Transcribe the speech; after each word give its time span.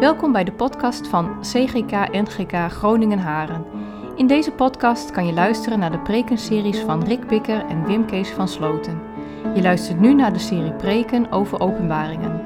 Welkom 0.00 0.32
bij 0.32 0.44
de 0.44 0.52
podcast 0.52 1.08
van 1.08 1.40
CGK 1.40 1.90
NGK 2.12 2.72
Groningen 2.72 3.18
Haren. 3.18 3.64
In 4.16 4.26
deze 4.26 4.52
podcast 4.52 5.10
kan 5.10 5.26
je 5.26 5.32
luisteren 5.32 5.78
naar 5.78 5.90
de 5.90 5.98
prekenseries 5.98 6.78
van 6.78 7.04
Rick 7.04 7.26
Bikker 7.26 7.66
en 7.66 7.86
Wim 7.86 8.06
Kees 8.06 8.30
van 8.30 8.48
Sloten. 8.48 9.02
Je 9.54 9.62
luistert 9.62 10.00
nu 10.00 10.14
naar 10.14 10.32
de 10.32 10.38
serie 10.38 10.72
preken 10.72 11.32
over 11.32 11.60
openbaringen. 11.60 12.45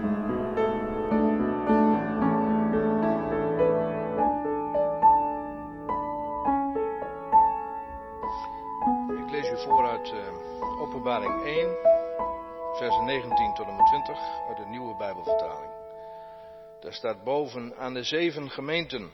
Daar 16.91 16.99
staat 16.99 17.25
boven 17.25 17.77
aan 17.77 17.95
de 17.95 18.03
zeven 18.03 18.51
gemeenten. 18.51 19.11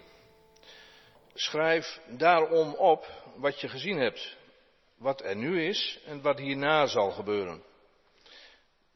Schrijf 1.35 2.01
daarom 2.07 2.75
op 2.75 3.07
wat 3.35 3.61
je 3.61 3.69
gezien 3.69 3.99
hebt, 3.99 4.37
wat 4.99 5.23
er 5.25 5.37
nu 5.37 5.65
is 5.65 5.99
en 6.07 6.23
wat 6.23 6.39
hierna 6.39 6.87
zal 6.87 7.11
gebeuren. 7.11 7.63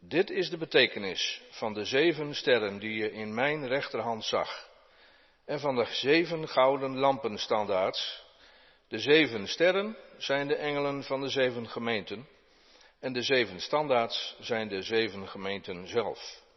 Dit 0.01 0.31
is 0.31 0.51
de 0.51 0.57
betekenis 0.57 1.43
van 1.51 1.75
de 1.75 1.85
zeven 1.85 2.35
sterren 2.35 2.79
die 2.79 2.95
je 2.95 3.13
in 3.13 3.35
mijn 3.35 3.67
rechterhand 3.67 4.25
zag, 4.25 4.69
en 5.45 5.61
van 5.61 5.77
de 5.77 5.85
zeven 5.85 6.49
gouden 6.49 6.99
lampenstandaards. 6.99 8.25
De 8.89 8.99
zeven 8.99 9.49
sterren 9.49 9.97
zijn 10.19 10.49
de 10.49 10.57
engelen 10.57 11.03
van 11.03 11.21
de 11.21 11.29
zeven 11.29 11.69
gemeenten, 11.69 12.29
en 13.01 13.13
de 13.13 13.23
zeven 13.23 13.61
standaards 13.61 14.37
zijn 14.39 14.69
de 14.69 14.83
zeven 14.83 15.29
gemeenten 15.29 15.89
zelf. 15.89 16.49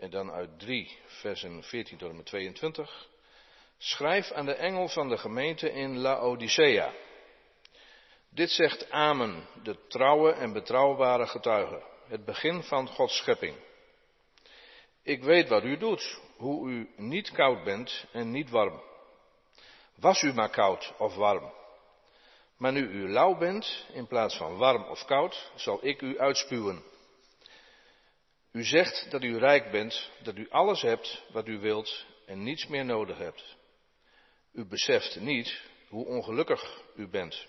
En 0.00 0.10
dan 0.10 0.30
uit 0.30 0.58
3, 0.58 0.98
versen 1.06 1.62
14 1.62 1.98
tot 1.98 2.10
en 2.10 2.16
met 2.16 2.26
22. 2.26 3.08
Schrijf 3.78 4.30
aan 4.30 4.46
de 4.46 4.54
engel 4.54 4.88
van 4.88 5.08
de 5.08 5.18
gemeente 5.18 5.72
in 5.72 5.98
Laodicea. 5.98 6.92
Dit 8.30 8.50
zegt 8.50 8.90
Amen, 8.90 9.46
de 9.62 9.86
trouwe 9.88 10.32
en 10.32 10.52
betrouwbare 10.52 11.26
getuige, 11.26 11.82
het 12.08 12.24
begin 12.24 12.62
van 12.62 12.88
Gods 12.88 13.16
schepping. 13.16 13.56
Ik 15.02 15.22
weet 15.22 15.48
wat 15.48 15.64
u 15.64 15.76
doet, 15.76 16.20
hoe 16.36 16.70
u 16.70 16.90
niet 16.96 17.30
koud 17.30 17.64
bent 17.64 18.06
en 18.12 18.30
niet 18.30 18.50
warm. 18.50 18.82
Was 19.96 20.22
u 20.22 20.32
maar 20.32 20.50
koud 20.50 20.94
of 20.98 21.14
warm. 21.14 21.52
Maar 22.56 22.72
nu 22.72 22.88
u 22.88 23.08
lauw 23.08 23.38
bent, 23.38 23.86
in 23.92 24.06
plaats 24.06 24.36
van 24.36 24.56
warm 24.56 24.84
of 24.84 25.04
koud, 25.04 25.52
zal 25.54 25.78
ik 25.82 26.00
u 26.00 26.18
uitspuwen. 26.18 26.89
U 28.52 28.64
zegt 28.64 29.10
dat 29.10 29.22
u 29.22 29.38
rijk 29.38 29.70
bent, 29.70 30.10
dat 30.22 30.36
u 30.36 30.50
alles 30.50 30.82
hebt 30.82 31.24
wat 31.32 31.46
u 31.48 31.58
wilt 31.58 32.06
en 32.26 32.42
niets 32.42 32.66
meer 32.66 32.84
nodig 32.84 33.18
hebt. 33.18 33.56
U 34.52 34.64
beseft 34.64 35.20
niet 35.20 35.62
hoe 35.88 36.06
ongelukkig 36.06 36.82
u 36.96 37.08
bent, 37.08 37.46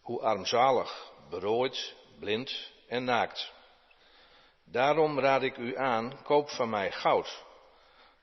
hoe 0.00 0.20
armzalig, 0.20 1.12
berooid, 1.30 1.94
blind 2.18 2.72
en 2.88 3.04
naakt. 3.04 3.52
Daarom 4.64 5.18
raad 5.18 5.42
ik 5.42 5.56
u 5.56 5.76
aan, 5.76 6.22
koop 6.22 6.50
van 6.50 6.70
mij 6.70 6.92
goud, 6.92 7.44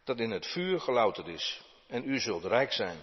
dat 0.04 0.20
in 0.20 0.32
het 0.32 0.48
vuur 0.48 0.80
gelouterd 0.80 1.28
is, 1.28 1.62
en 1.88 2.10
u 2.10 2.20
zult 2.20 2.46
rijk 2.46 2.72
zijn. 2.72 2.98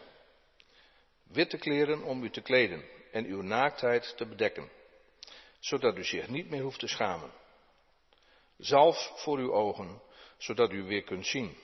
Witte 1.23 1.59
kleren 1.59 2.03
om 2.03 2.23
u 2.23 2.31
te 2.31 2.41
kleden 2.41 2.85
en 3.13 3.25
uw 3.25 3.43
naaktheid 3.43 4.17
te 4.17 4.27
bedekken, 4.27 4.71
zodat 5.59 5.97
u 5.97 6.05
zich 6.05 6.29
niet 6.29 6.51
meer 6.51 6.63
hoeft 6.63 6.79
te 6.79 6.89
schamen. 6.89 7.40
Zalf 8.61 9.13
voor 9.17 9.39
uw 9.39 9.53
ogen, 9.53 10.03
zodat 10.39 10.73
u 10.73 10.83
weer 10.83 11.03
kunt 11.03 11.27
zien. 11.27 11.57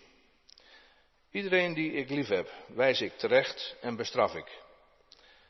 Iedereen 1.31 1.75
die 1.75 1.93
ik 1.93 2.11
lief 2.11 2.29
heb, 2.29 2.53
wijs 2.67 3.01
ik 3.01 3.13
terecht 3.13 3.77
en 3.81 3.97
bestraf 3.97 4.35
ik. 4.35 4.65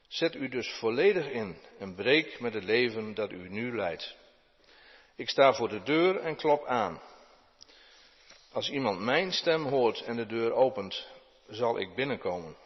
Zet 0.09 0.35
u 0.35 0.49
dus 0.49 0.73
volledig 0.73 1.31
in 1.31 1.57
en 1.79 1.95
breek 1.95 2.41
met 2.41 2.55
het 2.55 2.65
leven 2.65 3.15
dat 3.15 3.31
u 3.31 3.49
nu 3.49 3.77
leidt. 3.77 4.17
Ik 5.17 5.29
sta 5.29 5.53
voor 5.53 5.69
de 5.69 5.83
deur 5.83 6.21
en 6.21 6.37
klop 6.37 6.65
aan. 6.65 7.01
Als 8.53 8.71
iemand 8.71 9.01
mijn 9.01 9.33
stem 9.33 9.65
hoort 9.65 10.01
en 10.01 10.17
de 10.17 10.27
deur 10.27 10.53
opent, 10.53 11.07
zal 11.49 11.79
ik 11.79 11.95
binnenkomen. 11.95 12.57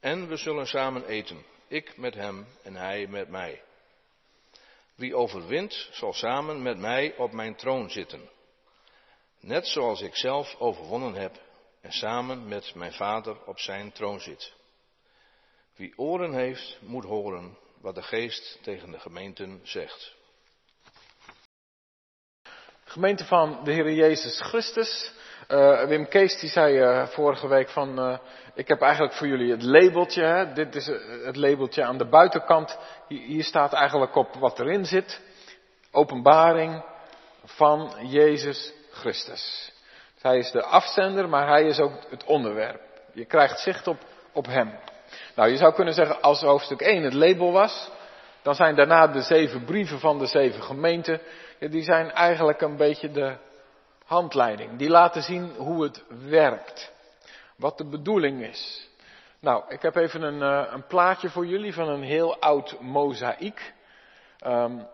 En 0.00 0.28
we 0.28 0.36
zullen 0.36 0.66
samen 0.66 1.06
eten, 1.06 1.44
ik 1.68 1.96
met 1.96 2.14
hem 2.14 2.46
en 2.62 2.74
hij 2.74 3.06
met 3.06 3.28
mij. 3.28 3.62
Wie 4.94 5.16
overwint, 5.16 5.88
zal 5.92 6.12
samen 6.12 6.62
met 6.62 6.78
mij 6.78 7.16
op 7.16 7.32
mijn 7.32 7.56
troon 7.56 7.90
zitten. 7.90 8.30
Net 9.40 9.66
zoals 9.66 10.00
ik 10.00 10.16
zelf 10.16 10.54
overwonnen 10.58 11.14
heb 11.14 11.42
en 11.80 11.92
samen 11.92 12.48
met 12.48 12.74
mijn 12.74 12.92
vader 12.92 13.44
op 13.44 13.58
zijn 13.58 13.92
troon 13.92 14.20
zit. 14.20 14.52
Wie 15.76 15.98
oren 15.98 16.34
heeft, 16.34 16.78
moet 16.80 17.04
horen 17.04 17.58
wat 17.80 17.94
de 17.94 18.02
geest 18.02 18.58
tegen 18.62 18.90
de 18.90 18.98
gemeenten 18.98 19.60
zegt. 19.62 20.14
Gemeente 22.84 23.24
van 23.24 23.64
de 23.64 23.72
Heer 23.72 23.92
Jezus 23.92 24.40
Christus. 24.40 25.12
Uh, 25.48 25.84
Wim 25.84 26.08
Kees 26.08 26.40
die 26.40 26.48
zei 26.48 26.80
uh, 26.80 27.06
vorige 27.06 27.48
week 27.48 27.68
van, 27.68 27.98
uh, 27.98 28.18
ik 28.54 28.68
heb 28.68 28.80
eigenlijk 28.80 29.14
voor 29.14 29.26
jullie 29.26 29.50
het 29.50 29.62
labeltje. 29.62 30.22
Hè? 30.22 30.52
Dit 30.52 30.74
is 30.74 30.86
het 31.24 31.36
labeltje 31.36 31.84
aan 31.84 31.98
de 31.98 32.08
buitenkant. 32.08 32.78
Hier, 33.08 33.20
hier 33.20 33.44
staat 33.44 33.72
eigenlijk 33.72 34.14
op 34.14 34.34
wat 34.34 34.58
erin 34.58 34.84
zit. 34.84 35.20
Openbaring 35.90 36.84
van 37.44 37.92
Jezus 38.02 38.72
Christus. 38.90 39.72
Hij 40.20 40.38
is 40.38 40.50
de 40.50 40.62
afzender, 40.62 41.28
maar 41.28 41.48
hij 41.48 41.64
is 41.64 41.78
ook 41.78 41.92
het 42.10 42.24
onderwerp. 42.24 42.80
Je 43.12 43.24
krijgt 43.24 43.60
zicht 43.60 43.86
op, 43.86 43.98
op 44.32 44.46
hem. 44.46 44.78
Nou, 45.34 45.50
je 45.50 45.56
zou 45.56 45.74
kunnen 45.74 45.94
zeggen, 45.94 46.20
als 46.20 46.40
hoofdstuk 46.40 46.80
1 46.80 47.02
het 47.02 47.14
label 47.14 47.52
was, 47.52 47.90
dan 48.42 48.54
zijn 48.54 48.74
daarna 48.74 49.06
de 49.06 49.22
zeven 49.22 49.64
brieven 49.64 49.98
van 49.98 50.18
de 50.18 50.26
zeven 50.26 50.62
gemeenten, 50.62 51.20
ja, 51.58 51.68
die 51.68 51.82
zijn 51.82 52.10
eigenlijk 52.10 52.60
een 52.60 52.76
beetje 52.76 53.10
de 53.10 53.36
handleiding. 54.14 54.78
Die 54.78 54.88
laten 54.88 55.22
zien 55.22 55.54
hoe 55.56 55.82
het 55.82 56.04
werkt. 56.28 56.92
Wat 57.56 57.78
de 57.78 57.88
bedoeling 57.88 58.42
is. 58.42 58.88
Nou, 59.40 59.64
ik 59.68 59.82
heb 59.82 59.96
even 59.96 60.22
een, 60.22 60.40
uh, 60.40 60.72
een 60.72 60.86
plaatje 60.86 61.30
voor 61.30 61.46
jullie 61.46 61.74
van 61.74 61.88
een 61.88 62.02
heel 62.02 62.40
oud 62.40 62.80
mozaïek. 62.80 63.74
Um, 64.46 64.86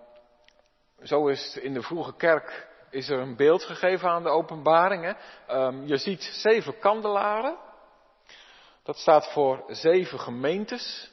zo 1.03 1.27
is 1.27 1.57
in 1.57 1.75
de 1.75 1.83
vroege 1.83 2.17
kerk 2.17 2.69
is 2.91 3.09
er 3.09 3.19
een 3.19 3.37
beeld 3.37 3.65
gegeven 3.65 4.09
aan 4.09 4.23
de 4.23 4.29
openbaring. 4.29 5.17
Um, 5.51 5.87
je 5.87 5.97
ziet 5.97 6.23
zeven 6.23 6.79
kandelaren. 6.79 7.57
Dat 8.83 8.99
staat 8.99 9.33
voor 9.33 9.65
zeven 9.69 10.21
gemeentes. 10.21 11.11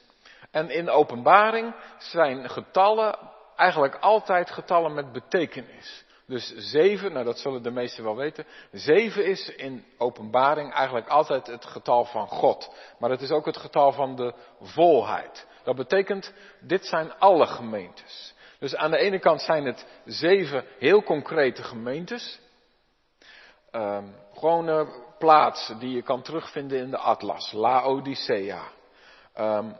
En 0.50 0.70
in 0.70 0.84
de 0.84 0.90
openbaring 0.90 1.74
zijn 1.98 2.50
getallen 2.50 3.18
eigenlijk 3.56 3.94
altijd 3.94 4.50
getallen 4.50 4.94
met 4.94 5.12
betekenis. 5.12 6.04
Dus 6.28 6.54
zeven, 6.56 7.12
nou 7.12 7.24
dat 7.24 7.38
zullen 7.38 7.62
de 7.62 7.70
meesten 7.70 8.04
wel 8.04 8.16
weten. 8.16 8.46
Zeven 8.72 9.26
is 9.26 9.48
in 9.48 9.84
openbaring 9.98 10.72
eigenlijk 10.72 11.08
altijd 11.08 11.46
het 11.46 11.64
getal 11.64 12.04
van 12.04 12.28
God. 12.28 12.74
Maar 12.98 13.10
het 13.10 13.20
is 13.20 13.30
ook 13.30 13.46
het 13.46 13.56
getal 13.56 13.92
van 13.92 14.16
de 14.16 14.34
volheid. 14.60 15.46
Dat 15.64 15.76
betekent, 15.76 16.32
dit 16.60 16.86
zijn 16.86 17.18
alle 17.18 17.46
gemeentes. 17.46 18.34
Dus 18.58 18.76
aan 18.76 18.90
de 18.90 18.98
ene 18.98 19.18
kant 19.18 19.40
zijn 19.42 19.64
het 19.64 19.86
zeven 20.04 20.64
heel 20.78 21.02
concrete 21.02 21.62
gemeentes. 21.62 22.40
Um, 23.72 24.14
gewone 24.34 24.88
plaatsen 25.18 25.78
die 25.78 25.94
je 25.94 26.02
kan 26.02 26.22
terugvinden 26.22 26.78
in 26.78 26.90
de 26.90 26.98
atlas. 26.98 27.52
Laodicea. 27.52 28.62
Um, 29.38 29.76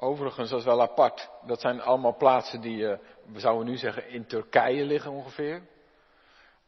overigens, 0.00 0.50
dat 0.50 0.58
is 0.58 0.64
wel 0.64 0.82
apart. 0.82 1.30
Dat 1.42 1.60
zijn 1.60 1.80
allemaal 1.80 2.16
plaatsen 2.16 2.60
die, 2.60 2.76
uh, 2.76 2.98
we 3.32 3.40
zouden 3.40 3.66
nu 3.66 3.76
zeggen, 3.76 4.08
in 4.08 4.26
Turkije 4.26 4.84
liggen 4.84 5.10
ongeveer. 5.10 5.62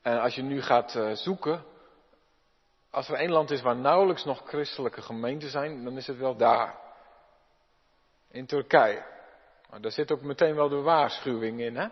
En 0.03 0.21
als 0.21 0.35
je 0.35 0.43
nu 0.43 0.63
gaat 0.63 0.95
uh, 0.95 1.13
zoeken, 1.13 1.65
als 2.91 3.09
er 3.09 3.15
één 3.15 3.31
land 3.31 3.51
is 3.51 3.63
waar 3.63 3.77
nauwelijks 3.77 4.25
nog 4.25 4.43
christelijke 4.49 5.03
gemeenten 5.03 5.51
zijn, 5.51 5.85
dan 5.85 5.97
is 5.97 6.07
het 6.07 6.19
wel 6.19 6.37
daar. 6.37 6.79
In 8.31 8.47
Turkije. 8.47 9.05
Maar 9.71 9.81
daar 9.81 9.91
zit 9.91 10.13
ook 10.13 10.23
meteen 10.23 10.55
wel 10.55 10.69
de 10.69 10.81
waarschuwing 10.81 11.61
in, 11.61 11.77
hè? 11.77 11.89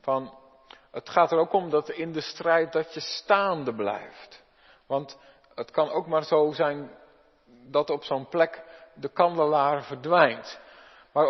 Van, 0.00 0.34
het 0.90 1.08
gaat 1.08 1.32
er 1.32 1.38
ook 1.38 1.52
om 1.52 1.70
dat 1.70 1.90
in 1.90 2.12
de 2.12 2.20
strijd 2.20 2.72
dat 2.72 2.94
je 2.94 3.00
staande 3.00 3.74
blijft. 3.74 4.44
Want 4.86 5.18
het 5.54 5.70
kan 5.70 5.90
ook 5.90 6.06
maar 6.06 6.24
zo 6.24 6.52
zijn 6.52 6.90
dat 7.46 7.90
op 7.90 8.04
zo'n 8.04 8.28
plek 8.28 8.64
de 9.00 9.08
kandelaar 9.08 9.84
verdwijnt. 9.84 10.60
Maar 11.12 11.26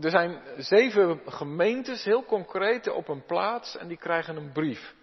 er 0.00 0.10
zijn 0.10 0.40
zeven 0.56 1.20
gemeentes, 1.26 2.04
heel 2.04 2.24
concreet, 2.24 2.88
op 2.88 3.08
een 3.08 3.24
plaats 3.24 3.76
en 3.76 3.88
die 3.88 3.96
krijgen 3.96 4.36
een 4.36 4.52
brief. 4.52 4.94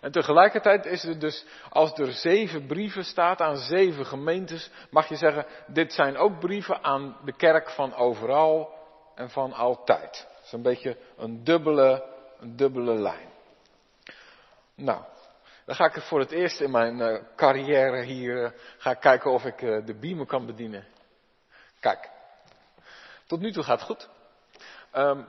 En 0.00 0.12
tegelijkertijd 0.12 0.86
is 0.86 1.02
het 1.02 1.20
dus, 1.20 1.46
als 1.68 1.92
er 1.98 2.12
zeven 2.12 2.66
brieven 2.66 3.04
staat 3.04 3.40
aan 3.40 3.56
zeven 3.56 4.06
gemeentes, 4.06 4.70
mag 4.90 5.08
je 5.08 5.16
zeggen, 5.16 5.46
dit 5.66 5.92
zijn 5.92 6.16
ook 6.16 6.38
brieven 6.38 6.84
aan 6.84 7.16
de 7.24 7.32
kerk 7.32 7.70
van 7.70 7.94
overal 7.94 8.74
en 9.14 9.30
van 9.30 9.52
altijd. 9.52 10.28
Dat 10.34 10.44
is 10.44 10.52
een 10.52 10.62
beetje 10.62 10.96
een 11.16 11.44
dubbele, 11.44 12.04
een 12.40 12.56
dubbele 12.56 12.94
lijn. 12.94 13.28
Nou, 14.74 15.02
Dan 15.64 15.74
ga 15.74 15.84
ik 15.84 16.02
voor 16.02 16.20
het 16.20 16.30
eerst 16.30 16.60
in 16.60 16.70
mijn 16.70 16.98
uh, 16.98 17.22
carrière 17.36 18.02
hier 18.02 18.42
uh, 18.42 18.50
ga 18.78 18.94
kijken 18.94 19.30
of 19.30 19.44
ik 19.44 19.62
uh, 19.62 19.86
de 19.86 19.94
beamer 19.94 20.26
kan 20.26 20.46
bedienen. 20.46 20.84
Kijk, 21.80 22.10
tot 23.26 23.40
nu 23.40 23.52
toe 23.52 23.62
gaat 23.62 23.78
het 23.78 23.88
goed. 23.88 24.08
Um, 24.94 25.28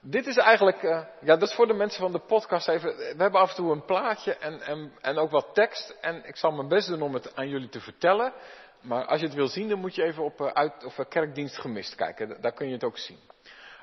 dit 0.00 0.26
is 0.26 0.36
eigenlijk, 0.36 0.82
ja, 1.20 1.36
dat 1.36 1.42
is 1.42 1.54
voor 1.54 1.66
de 1.66 1.74
mensen 1.74 2.00
van 2.00 2.12
de 2.12 2.18
podcast 2.18 2.68
even. 2.68 2.96
We 2.96 3.14
hebben 3.16 3.40
af 3.40 3.50
en 3.50 3.56
toe 3.56 3.72
een 3.72 3.84
plaatje 3.84 4.36
en, 4.36 4.60
en, 4.60 4.92
en 5.00 5.18
ook 5.18 5.30
wat 5.30 5.54
tekst. 5.54 5.96
En 6.00 6.24
ik 6.24 6.36
zal 6.36 6.50
mijn 6.50 6.68
best 6.68 6.88
doen 6.88 7.02
om 7.02 7.14
het 7.14 7.36
aan 7.36 7.48
jullie 7.48 7.68
te 7.68 7.80
vertellen. 7.80 8.32
Maar 8.80 9.04
als 9.06 9.20
je 9.20 9.26
het 9.26 9.34
wil 9.34 9.48
zien, 9.48 9.68
dan 9.68 9.78
moet 9.78 9.94
je 9.94 10.02
even 10.02 10.24
op 10.24 10.42
uit, 10.42 10.84
of 10.84 11.08
kerkdienst 11.08 11.58
gemist 11.58 11.94
kijken. 11.94 12.40
Daar 12.40 12.52
kun 12.52 12.66
je 12.66 12.72
het 12.72 12.84
ook 12.84 12.98
zien. 12.98 13.18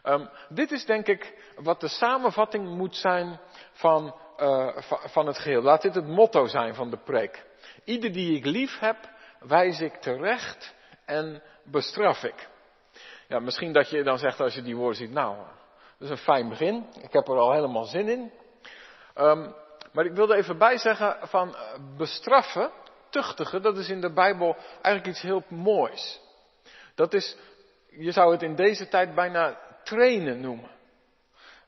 Um, 0.03 0.29
dit 0.49 0.71
is 0.71 0.85
denk 0.85 1.07
ik 1.07 1.51
wat 1.55 1.79
de 1.79 1.87
samenvatting 1.87 2.69
moet 2.69 2.95
zijn 2.95 3.39
van, 3.71 4.15
van 4.87 5.27
het 5.27 5.37
geheel. 5.37 5.61
Laat 5.61 5.81
dit 5.81 5.95
het 5.95 6.07
motto 6.07 6.45
zijn 6.45 6.75
van 6.75 6.89
de 6.89 6.97
preek. 6.97 7.45
Ieder 7.83 8.11
die 8.11 8.37
ik 8.37 8.45
lief 8.45 8.79
heb, 8.79 8.97
wijs 9.39 9.79
ik 9.79 9.95
terecht 9.95 10.75
en 11.05 11.41
bestraf 11.71 12.23
ik. 12.23 12.47
Ja, 13.27 13.39
misschien 13.39 13.73
dat 13.73 13.89
je 13.89 14.03
dan 14.03 14.17
zegt 14.17 14.39
als 14.39 14.55
je 14.55 14.61
die 14.61 14.75
woorden 14.75 14.95
ziet, 14.95 15.11
nou, 15.11 15.35
dat 15.97 16.07
is 16.07 16.09
een 16.09 16.17
fijn 16.17 16.49
begin. 16.49 16.85
Ik 17.01 17.13
heb 17.13 17.27
er 17.27 17.37
al 17.37 17.51
helemaal 17.51 17.83
zin 17.83 18.07
in. 18.07 18.31
Um, 19.15 19.55
maar 19.91 20.05
ik 20.05 20.13
wilde 20.13 20.35
even 20.35 20.57
bij 20.57 20.77
zeggen 20.77 21.17
van 21.27 21.55
bestraffen, 21.97 22.71
tuchtigen, 23.09 23.61
dat 23.61 23.77
is 23.77 23.89
in 23.89 24.01
de 24.01 24.13
Bijbel 24.13 24.55
eigenlijk 24.81 25.07
iets 25.07 25.21
heel 25.21 25.43
moois. 25.47 26.21
Dat 26.95 27.13
is, 27.13 27.37
je 27.89 28.11
zou 28.11 28.31
het 28.31 28.41
in 28.41 28.55
deze 28.55 28.87
tijd 28.87 29.15
bijna 29.15 29.59
trainen 29.83 30.41
noemen. 30.41 30.69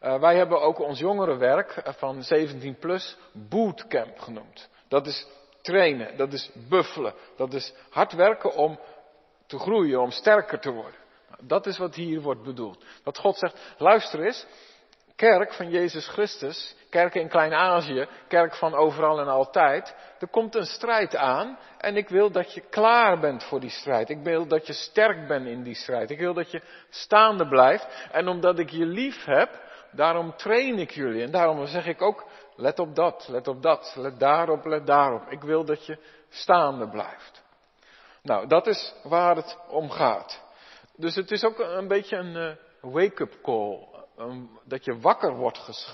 Uh, 0.02 0.20
wij 0.20 0.36
hebben 0.36 0.62
ook 0.62 0.80
ons 0.80 1.00
jongerenwerk 1.00 1.82
van 1.86 2.24
17 2.24 2.78
plus 2.78 3.18
bootcamp 3.32 4.20
genoemd. 4.20 4.70
Dat 4.88 5.08
is 5.08 5.28
trainen, 5.62 6.18
dat 6.18 6.34
is 6.34 6.52
buffelen, 6.70 7.14
dat 7.38 7.54
is 7.54 7.74
hard 7.90 8.14
werken 8.14 8.54
om 8.56 8.80
te 9.50 9.60
groeien, 9.60 10.02
om 10.02 10.12
sterker 10.12 10.60
te 10.60 10.72
worden. 10.72 11.00
Dat 11.42 11.66
is 11.66 11.78
wat 11.78 11.96
hier 11.96 12.22
wordt 12.22 12.44
bedoeld. 12.44 12.86
Dat 13.04 13.18
God 13.18 13.38
zegt, 13.38 13.76
luister 13.78 14.20
eens, 14.20 14.46
kerk 15.16 15.54
van 15.54 15.70
Jezus 15.70 16.08
Christus, 16.08 16.76
kerk 16.90 17.16
in 17.16 17.28
Klein-Azië, 17.28 18.08
kerk 18.28 18.56
van 18.56 18.74
overal 18.74 19.20
en 19.20 19.28
altijd, 19.28 19.96
er 20.20 20.28
komt 20.28 20.56
een 20.56 20.66
strijd 20.66 21.16
aan 21.16 21.58
en 21.78 21.96
ik 21.96 22.10
wil 22.10 22.32
dat 22.32 22.54
je 22.54 22.62
klaar 22.70 23.20
bent 23.20 23.44
voor 23.44 23.60
die 23.60 23.70
strijd. 23.70 24.10
Ik 24.10 24.24
wil 24.24 24.48
dat 24.48 24.68
je 24.68 24.74
sterk 24.74 25.28
bent 25.28 25.48
in 25.48 25.64
die 25.64 25.76
strijd. 25.76 26.10
Ik 26.10 26.20
wil 26.20 26.34
dat 26.34 26.52
je 26.52 26.62
staande 26.90 27.48
blijft 27.48 28.08
en 28.12 28.28
omdat 28.28 28.60
ik 28.60 28.70
je 28.70 28.86
lief 28.86 29.26
heb, 29.26 29.50
daarom 29.92 30.36
train 30.36 30.80
ik 30.80 30.92
jullie 30.92 31.24
en 31.24 31.32
daarom 31.32 31.66
zeg 31.66 31.86
ik 31.86 32.02
ook, 32.02 32.26
let 32.56 32.80
op 32.80 32.96
dat, 32.96 33.28
let 33.28 33.48
op 33.48 33.62
dat, 33.62 33.94
let 33.98 34.20
daarop, 34.20 34.66
let 34.66 34.88
daarop. 34.88 35.28
Ik 35.30 35.42
wil 35.42 35.66
dat 35.66 35.86
je 35.86 35.98
staande 36.30 36.90
blijft. 36.90 37.39
Nou, 38.22 38.48
dat 38.48 38.68
is 38.68 38.94
waar 39.04 39.36
het 39.36 39.58
om 39.68 39.90
gaat. 39.90 40.42
Dus 40.96 41.16
het 41.16 41.32
is 41.32 41.44
ook 41.44 41.60
een 41.60 41.88
beetje 41.88 42.16
een 42.18 42.36
uh, 42.36 42.56
wake-up 42.94 43.42
call 43.42 43.88
dat 44.64 44.86
je 44.86 45.00
wakker 45.00 45.36
wordt, 45.36 45.88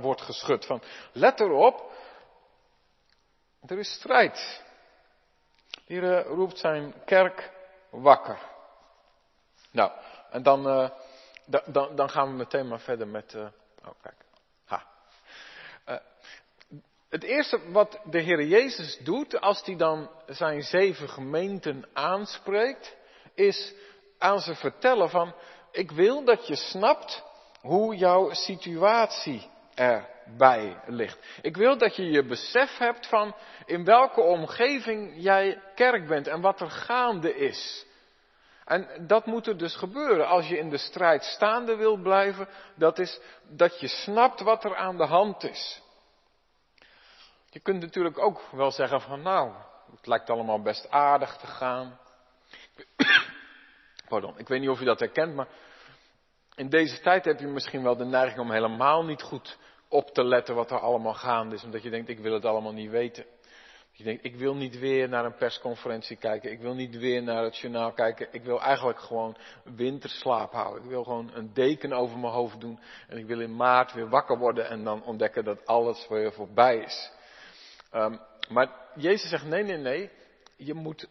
wordt 0.00 0.20
geschud 0.20 0.66
van, 0.66 0.82
let 1.12 1.40
erop, 1.40 1.92
er 3.66 3.78
is 3.78 3.92
strijd. 3.92 4.64
Hier 5.84 6.22
roept 6.22 6.58
zijn 6.58 6.94
kerk 7.04 7.52
wakker. 7.90 8.38
Nou, 9.70 9.92
en 10.30 10.42
dan, 10.42 10.66
uh, 10.66 10.90
dan, 11.66 11.96
dan 11.96 12.10
gaan 12.10 12.28
we 12.28 12.34
meteen 12.36 12.68
maar 12.68 12.80
verder 12.80 13.08
met, 13.08 13.34
oh 13.34 13.92
kijk, 14.02 14.24
het 17.08 17.22
eerste 17.22 17.60
wat 17.70 18.00
de 18.04 18.20
Heer 18.20 18.42
Jezus 18.42 18.98
doet 18.98 19.40
als 19.40 19.62
hij 19.64 19.76
dan 19.76 20.10
zijn 20.26 20.62
zeven 20.62 21.08
gemeenten 21.08 21.88
aanspreekt, 21.92 22.96
is 23.34 23.74
aan 24.18 24.40
ze 24.40 24.54
vertellen 24.54 25.10
van, 25.10 25.34
ik 25.72 25.90
wil 25.90 26.24
dat 26.24 26.46
je 26.46 26.56
snapt 26.56 27.24
hoe 27.60 27.96
jouw 27.96 28.32
situatie 28.32 29.50
erbij 29.74 30.80
ligt. 30.86 31.18
Ik 31.42 31.56
wil 31.56 31.78
dat 31.78 31.96
je 31.96 32.10
je 32.10 32.24
besef 32.24 32.78
hebt 32.78 33.06
van 33.06 33.34
in 33.66 33.84
welke 33.84 34.20
omgeving 34.20 35.12
jij 35.16 35.62
kerk 35.74 36.06
bent 36.06 36.26
en 36.26 36.40
wat 36.40 36.60
er 36.60 36.70
gaande 36.70 37.36
is. 37.36 37.86
En 38.64 39.06
dat 39.06 39.26
moet 39.26 39.46
er 39.46 39.58
dus 39.58 39.76
gebeuren 39.76 40.26
als 40.26 40.48
je 40.48 40.58
in 40.58 40.70
de 40.70 40.78
strijd 40.78 41.24
staande 41.24 41.76
wil 41.76 41.96
blijven. 41.96 42.48
Dat 42.74 42.98
is 42.98 43.20
dat 43.48 43.80
je 43.80 43.88
snapt 43.88 44.40
wat 44.40 44.64
er 44.64 44.76
aan 44.76 44.96
de 44.96 45.06
hand 45.06 45.44
is. 45.44 45.82
Je 47.58 47.64
kunt 47.64 47.80
natuurlijk 47.80 48.18
ook 48.18 48.40
wel 48.52 48.70
zeggen 48.70 49.00
van 49.00 49.22
nou, 49.22 49.52
het 49.96 50.06
lijkt 50.06 50.30
allemaal 50.30 50.62
best 50.62 50.90
aardig 50.90 51.36
te 51.36 51.46
gaan. 51.46 51.98
Pardon, 54.08 54.38
ik 54.38 54.48
weet 54.48 54.60
niet 54.60 54.68
of 54.68 54.78
je 54.78 54.84
dat 54.84 55.00
herkent, 55.00 55.34
maar 55.34 55.48
in 56.54 56.68
deze 56.68 57.00
tijd 57.00 57.24
heb 57.24 57.38
je 57.40 57.46
misschien 57.46 57.82
wel 57.82 57.96
de 57.96 58.04
neiging 58.04 58.40
om 58.40 58.50
helemaal 58.50 59.04
niet 59.04 59.22
goed 59.22 59.58
op 59.88 60.10
te 60.10 60.24
letten 60.24 60.54
wat 60.54 60.70
er 60.70 60.78
allemaal 60.78 61.14
gaande 61.14 61.54
is. 61.54 61.64
Omdat 61.64 61.82
je 61.82 61.90
denkt, 61.90 62.08
ik 62.08 62.18
wil 62.18 62.32
het 62.32 62.44
allemaal 62.44 62.72
niet 62.72 62.90
weten. 62.90 63.24
Je 63.92 64.04
denkt, 64.04 64.24
ik 64.24 64.36
wil 64.36 64.54
niet 64.54 64.78
weer 64.78 65.08
naar 65.08 65.24
een 65.24 65.36
persconferentie 65.36 66.16
kijken. 66.16 66.50
Ik 66.50 66.60
wil 66.60 66.74
niet 66.74 66.96
weer 66.96 67.22
naar 67.22 67.44
het 67.44 67.56
journaal 67.56 67.92
kijken. 67.92 68.28
Ik 68.30 68.42
wil 68.42 68.60
eigenlijk 68.60 68.98
gewoon 68.98 69.36
winterslaap 69.62 70.52
houden. 70.52 70.82
Ik 70.82 70.88
wil 70.88 71.04
gewoon 71.04 71.30
een 71.34 71.50
deken 71.54 71.92
over 71.92 72.18
mijn 72.18 72.32
hoofd 72.32 72.60
doen. 72.60 72.80
En 73.08 73.18
ik 73.18 73.26
wil 73.26 73.40
in 73.40 73.56
maart 73.56 73.92
weer 73.92 74.08
wakker 74.08 74.38
worden 74.38 74.68
en 74.68 74.84
dan 74.84 75.04
ontdekken 75.04 75.44
dat 75.44 75.66
alles 75.66 76.08
weer 76.08 76.32
voorbij 76.32 76.78
is. 76.78 77.16
Um, 77.92 78.20
maar 78.48 78.70
Jezus 78.94 79.30
zegt, 79.30 79.44
nee, 79.44 79.62
nee, 79.62 79.76
nee. 79.76 80.10
Je 80.56 80.74
moet 80.74 81.08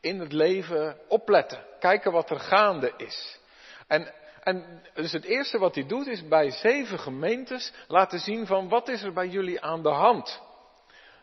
in 0.00 0.20
het 0.20 0.32
leven 0.32 0.98
opletten. 1.08 1.64
Kijken 1.78 2.12
wat 2.12 2.30
er 2.30 2.40
gaande 2.40 2.92
is. 2.96 3.38
En 3.86 4.12
en 4.48 4.82
dus 4.94 5.12
het 5.12 5.24
eerste 5.24 5.58
wat 5.58 5.74
hij 5.74 5.86
doet 5.86 6.06
is 6.06 6.28
bij 6.28 6.50
zeven 6.50 6.98
gemeentes 6.98 7.72
laten 7.86 8.18
zien 8.18 8.46
van 8.46 8.68
wat 8.68 8.88
is 8.88 9.02
er 9.02 9.12
bij 9.12 9.28
jullie 9.28 9.60
aan 9.60 9.82
de 9.82 9.88
hand. 9.88 10.42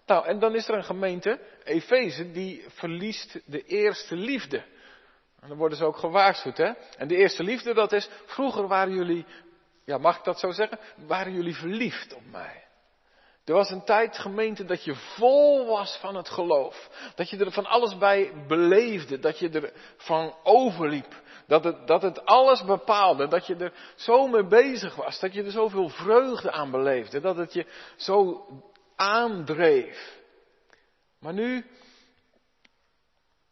Nou, 0.06 0.26
en 0.26 0.40
dan 0.40 0.56
is 0.56 0.68
er 0.68 0.76
een 0.76 0.84
gemeente, 0.84 1.40
Efeze, 1.64 2.32
die 2.32 2.66
verliest 2.68 3.40
de 3.46 3.64
eerste 3.64 4.16
liefde. 4.16 4.58
En 5.40 5.48
dan 5.48 5.58
worden 5.58 5.78
ze 5.78 5.86
ook 5.86 5.98
gewaarschuwd, 5.98 6.58
hè. 6.58 6.72
En 6.98 7.08
de 7.08 7.16
eerste 7.16 7.44
liefde, 7.44 7.74
dat 7.74 7.92
is, 7.92 8.10
vroeger 8.26 8.68
waren 8.68 8.94
jullie, 8.94 9.26
ja, 9.86 9.98
mag 9.98 10.18
ik 10.18 10.24
dat 10.24 10.40
zo 10.40 10.52
zeggen? 10.52 10.80
Waren 10.96 11.34
jullie 11.34 11.56
verliefd 11.56 12.14
op 12.14 12.26
mij? 12.32 12.65
Er 13.46 13.54
was 13.54 13.70
een 13.70 13.84
tijd, 13.84 14.18
gemeente, 14.18 14.66
dat 14.66 14.84
je 14.84 14.96
vol 14.96 15.66
was 15.66 15.98
van 15.98 16.16
het 16.16 16.30
geloof. 16.30 16.90
Dat 17.16 17.30
je 17.30 17.38
er 17.38 17.52
van 17.52 17.66
alles 17.66 17.98
bij 17.98 18.46
beleefde. 18.48 19.20
Dat 19.20 19.40
je 19.40 19.50
er 19.50 19.74
van 19.98 20.36
overliep. 20.44 21.24
Dat 21.48 21.64
het, 21.64 21.88
dat 21.88 22.02
het 22.02 22.26
alles 22.26 22.64
bepaalde. 22.64 23.28
Dat 23.28 23.48
je 23.48 23.56
er 23.56 23.74
zo 23.96 24.28
mee 24.28 24.48
bezig 24.48 24.96
was. 24.96 25.20
Dat 25.20 25.34
je 25.34 25.44
er 25.44 25.52
zoveel 25.52 25.90
vreugde 25.90 26.52
aan 26.52 26.72
beleefde. 26.72 27.20
Dat 27.20 27.38
het 27.38 27.54
je 27.54 27.66
zo 27.96 28.46
aandreef. 28.96 30.20
Maar 31.20 31.34
nu, 31.34 31.66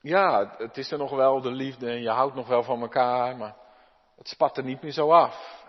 ja, 0.01 0.55
het 0.57 0.77
is 0.77 0.91
er 0.91 0.97
nog 0.97 1.11
wel 1.11 1.41
de 1.41 1.51
liefde 1.51 1.89
en 1.89 2.01
je 2.01 2.09
houdt 2.09 2.35
nog 2.35 2.47
wel 2.47 2.63
van 2.63 2.81
elkaar. 2.81 3.37
Maar 3.37 3.55
het 4.17 4.27
spat 4.27 4.57
er 4.57 4.63
niet 4.63 4.81
meer 4.81 4.91
zo 4.91 5.11
af. 5.11 5.62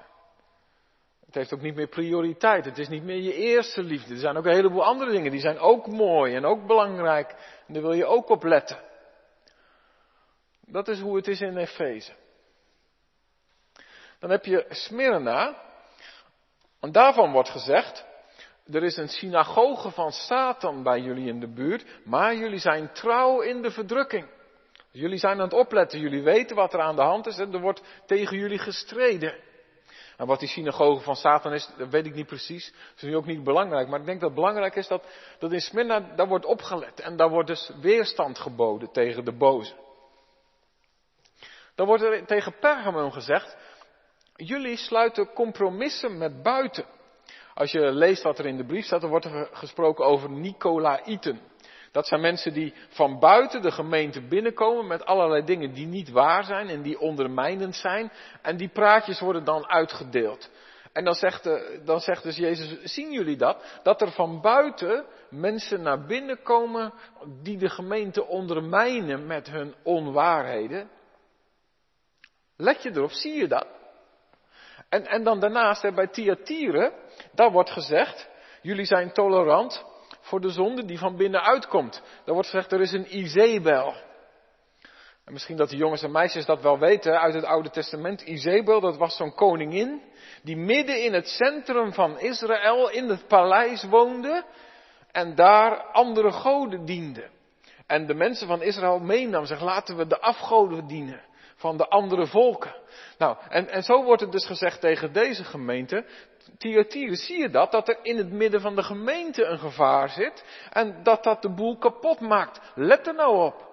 Het 1.34 1.42
heeft 1.42 1.54
ook 1.54 1.66
niet 1.66 1.74
meer 1.74 1.88
prioriteit. 1.88 2.64
Het 2.64 2.78
is 2.78 2.88
niet 2.88 3.02
meer 3.04 3.20
je 3.20 3.34
eerste 3.34 3.82
liefde. 3.82 4.14
Er 4.14 4.20
zijn 4.20 4.36
ook 4.36 4.44
een 4.44 4.54
heleboel 4.54 4.84
andere 4.84 5.10
dingen 5.10 5.30
die 5.30 5.40
zijn 5.40 5.58
ook 5.58 5.86
mooi 5.86 6.34
en 6.34 6.44
ook 6.44 6.66
belangrijk. 6.66 7.34
En 7.66 7.74
daar 7.74 7.82
wil 7.82 7.92
je 7.92 8.06
ook 8.06 8.28
op 8.28 8.42
letten. 8.42 8.78
Dat 10.60 10.88
is 10.88 11.00
hoe 11.00 11.16
het 11.16 11.28
is 11.28 11.40
in 11.40 11.56
Efeze. 11.56 12.12
Dan 14.18 14.30
heb 14.30 14.44
je 14.44 14.66
Smyrna. 14.68 15.62
En 16.80 16.92
daarvan 16.92 17.32
wordt 17.32 17.50
gezegd, 17.50 18.06
er 18.72 18.82
is 18.82 18.96
een 18.96 19.08
synagoge 19.08 19.90
van 19.90 20.12
Satan 20.12 20.82
bij 20.82 21.00
jullie 21.00 21.28
in 21.28 21.40
de 21.40 21.52
buurt, 21.52 21.84
maar 22.04 22.34
jullie 22.34 22.58
zijn 22.58 22.92
trouw 22.92 23.40
in 23.40 23.62
de 23.62 23.70
verdrukking. 23.70 24.28
Jullie 24.90 25.18
zijn 25.18 25.36
aan 25.36 25.44
het 25.44 25.52
opletten, 25.52 26.00
jullie 26.00 26.22
weten 26.22 26.56
wat 26.56 26.72
er 26.72 26.80
aan 26.80 26.96
de 26.96 27.02
hand 27.02 27.26
is 27.26 27.38
en 27.38 27.52
er 27.52 27.60
wordt 27.60 27.82
tegen 28.06 28.38
jullie 28.38 28.58
gestreden. 28.58 29.52
En 30.16 30.26
wat 30.26 30.38
die 30.38 30.49
synagoge 30.49 31.02
van 31.02 31.16
Satan 31.16 31.52
is, 31.52 31.71
dat 31.76 31.88
weet 31.88 32.06
ik 32.06 32.14
niet 32.14 32.26
precies. 32.26 32.71
Dat 32.71 32.97
is 32.97 33.02
nu 33.02 33.16
ook 33.16 33.26
niet 33.26 33.44
belangrijk. 33.44 33.88
Maar 33.88 34.00
ik 34.00 34.06
denk 34.06 34.21
dat 34.21 34.28
het 34.30 34.38
belangrijk 34.38 34.75
is 34.76 34.88
dat, 34.88 35.06
dat 35.38 35.52
in 35.52 35.61
Smyrna, 35.61 36.00
daar 36.00 36.28
wordt 36.28 36.44
opgelet. 36.44 37.00
En 37.00 37.16
daar 37.16 37.28
wordt 37.28 37.49
dus 37.49 37.71
weerstand 37.80 38.38
geboden 38.38 38.92
tegen 38.92 39.25
de 39.25 39.33
boze. 39.33 39.73
Dan 41.75 41.87
wordt 41.87 42.02
er 42.02 42.26
tegen 42.26 42.59
Pergamon 42.59 43.12
gezegd, 43.12 43.56
jullie 44.37 44.76
sluiten 44.76 45.33
compromissen 45.33 46.18
met 46.18 46.42
buiten. 46.42 46.85
Als 47.54 47.73
je 47.73 47.92
leest 47.92 48.23
wat 48.23 48.38
er 48.38 48.47
in 48.47 48.56
de 48.56 48.64
brief 48.64 48.85
staat, 48.85 49.00
dan 49.00 49.11
wordt 49.11 49.25
er 49.25 49.49
gesproken 49.52 50.04
over 50.04 50.30
Nicolaïten. 50.30 51.40
Dat 51.94 52.06
zijn 52.06 52.20
mensen 52.20 52.52
die 52.52 52.74
van 52.88 53.18
buiten 53.18 53.62
de 53.62 53.70
gemeente 53.70 54.20
binnenkomen 54.20 54.86
met 54.86 55.04
allerlei 55.04 55.44
dingen 55.44 55.72
die 55.72 55.86
niet 55.86 56.10
waar 56.10 56.44
zijn 56.44 56.68
en 56.68 56.82
die 56.82 56.98
ondermijnend 56.98 57.76
zijn. 57.76 58.12
En 58.42 58.56
die 58.56 58.68
praatjes 58.68 59.20
worden 59.20 59.44
dan 59.44 59.68
uitgedeeld. 59.68 60.50
En 60.92 61.04
dan 61.04 61.14
zegt, 61.14 61.48
dan 61.84 62.00
zegt 62.00 62.22
dus 62.22 62.36
Jezus, 62.36 62.94
zien 62.94 63.12
jullie 63.12 63.36
dat? 63.36 63.80
Dat 63.82 64.00
er 64.00 64.10
van 64.10 64.40
buiten 64.40 65.04
mensen 65.30 65.82
naar 65.82 66.06
binnen 66.06 66.42
komen 66.42 66.92
die 67.42 67.58
de 67.58 67.68
gemeente 67.68 68.26
ondermijnen 68.26 69.26
met 69.26 69.50
hun 69.50 69.74
onwaarheden. 69.82 70.90
Let 72.56 72.82
je 72.82 72.90
erop, 72.90 73.12
zie 73.12 73.34
je 73.34 73.48
dat? 73.48 73.66
En, 74.88 75.06
en 75.06 75.24
dan 75.24 75.40
daarnaast 75.40 75.94
bij 75.94 76.06
Thyatire, 76.06 76.92
daar 77.32 77.50
wordt 77.50 77.70
gezegd, 77.70 78.28
jullie 78.62 78.86
zijn 78.86 79.12
tolerant 79.12 79.92
voor 80.25 80.40
de 80.40 80.50
zonde 80.50 80.85
die 80.85 80.99
van 80.99 81.16
binnenuit 81.16 81.66
komt. 81.66 82.02
Daar 82.25 82.35
wordt 82.35 82.49
gezegd, 82.49 82.73
er 82.73 82.81
is 82.81 82.93
een 82.93 83.19
Izebel. 83.19 83.95
En 85.25 85.33
misschien 85.33 85.57
dat 85.57 85.71
de 85.71 85.76
jongens 85.76 86.02
en 86.02 86.11
meisjes 86.11 86.47
dat 86.47 86.62
wel 86.62 86.78
weten 86.78 87.21
uit 87.21 87.35
het 87.35 87.45
Oude 87.45 87.71
Testament. 87.71 88.23
Izebel, 88.23 88.81
dat 88.81 88.97
was 88.97 89.16
zo'n 89.16 89.35
koningin 89.35 90.02
die 90.43 90.57
midden 90.57 91.02
in 91.02 91.12
het 91.12 91.28
centrum 91.28 91.93
van 91.93 92.19
Israël 92.19 92.90
in 92.90 93.09
het 93.09 93.26
paleis 93.26 93.85
woonde 93.85 94.45
en 95.12 95.35
daar 95.35 95.83
andere 95.83 96.33
goden 96.33 96.85
diende. 96.85 97.31
En 97.87 98.07
de 98.07 98.14
mensen 98.14 98.47
van 98.47 98.62
Israël 98.62 98.99
meenam, 98.99 99.45
zeg 99.45 99.61
laten 99.61 99.97
we 99.97 100.07
de 100.07 100.21
afgoden 100.21 100.87
dienen 100.87 101.23
van 101.64 101.76
de 101.76 101.88
andere 101.88 102.26
volken. 102.26 102.75
Nou, 103.18 103.37
en, 103.49 103.68
en 103.68 103.83
zo 103.83 104.02
wordt 104.02 104.21
het 104.21 104.33
dus 104.33 104.47
gezegd 104.47 104.80
tegen 104.80 105.12
deze 105.12 105.44
gemeente. 105.44 106.04
Thyatira, 106.59 107.14
zie 107.14 107.38
je 107.38 107.50
dat? 107.50 107.73
Dat 107.73 107.88
er 107.88 107.99
in 108.02 108.16
het 108.16 108.30
midden 108.30 108.61
van 108.61 108.75
de 108.75 108.83
gemeente 108.83 109.44
een 109.44 109.59
gevaar 109.59 110.09
zit. 110.09 110.44
En 110.71 111.02
dat 111.02 111.25
dat 111.25 111.42
de 111.42 111.54
boel 111.54 111.78
kapot 111.78 112.21
maakt. 112.21 112.61
Let 112.75 113.06
er 113.06 113.14
nou 113.14 113.44
op. 113.44 113.68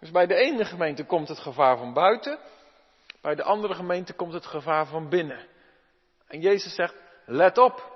Dus 0.00 0.10
bij 0.10 0.26
de 0.26 0.34
ene 0.34 0.64
gemeente 0.64 1.04
komt 1.04 1.28
het 1.28 1.38
gevaar 1.38 1.78
van 1.78 1.92
buiten. 1.92 2.38
Bij 3.20 3.34
de 3.34 3.42
andere 3.42 3.74
gemeente 3.74 4.12
komt 4.12 4.32
het 4.32 4.46
gevaar 4.46 4.86
van 4.86 5.08
binnen. 5.08 5.46
En 6.28 6.40
Jezus 6.40 6.74
zegt, 6.74 6.94
let 7.26 7.58
op. 7.58 7.92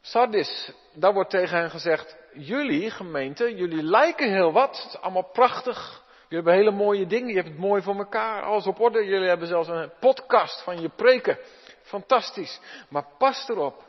Sardis, 0.00 0.72
daar 0.94 1.12
wordt 1.12 1.30
tegen 1.30 1.58
hen 1.58 1.70
gezegd, 1.70 2.16
jullie 2.32 2.90
gemeente, 2.90 3.54
jullie 3.54 3.82
lijken 3.82 4.32
heel 4.32 4.52
wat. 4.52 4.82
Het 4.82 4.92
is 4.94 5.00
allemaal 5.00 5.30
prachtig. 5.32 6.03
Jullie 6.28 6.44
hebben 6.44 6.52
hele 6.54 6.84
mooie 6.84 7.06
dingen, 7.06 7.28
je 7.28 7.34
hebt 7.34 7.48
het 7.48 7.58
mooi 7.58 7.82
voor 7.82 7.96
elkaar, 7.96 8.42
alles 8.42 8.66
op 8.66 8.80
orde. 8.80 9.04
Jullie 9.04 9.28
hebben 9.28 9.48
zelfs 9.48 9.68
een 9.68 9.92
podcast 10.00 10.62
van 10.62 10.80
je 10.80 10.88
preken. 10.88 11.38
Fantastisch. 11.82 12.60
Maar 12.88 13.06
pas 13.18 13.48
erop 13.48 13.82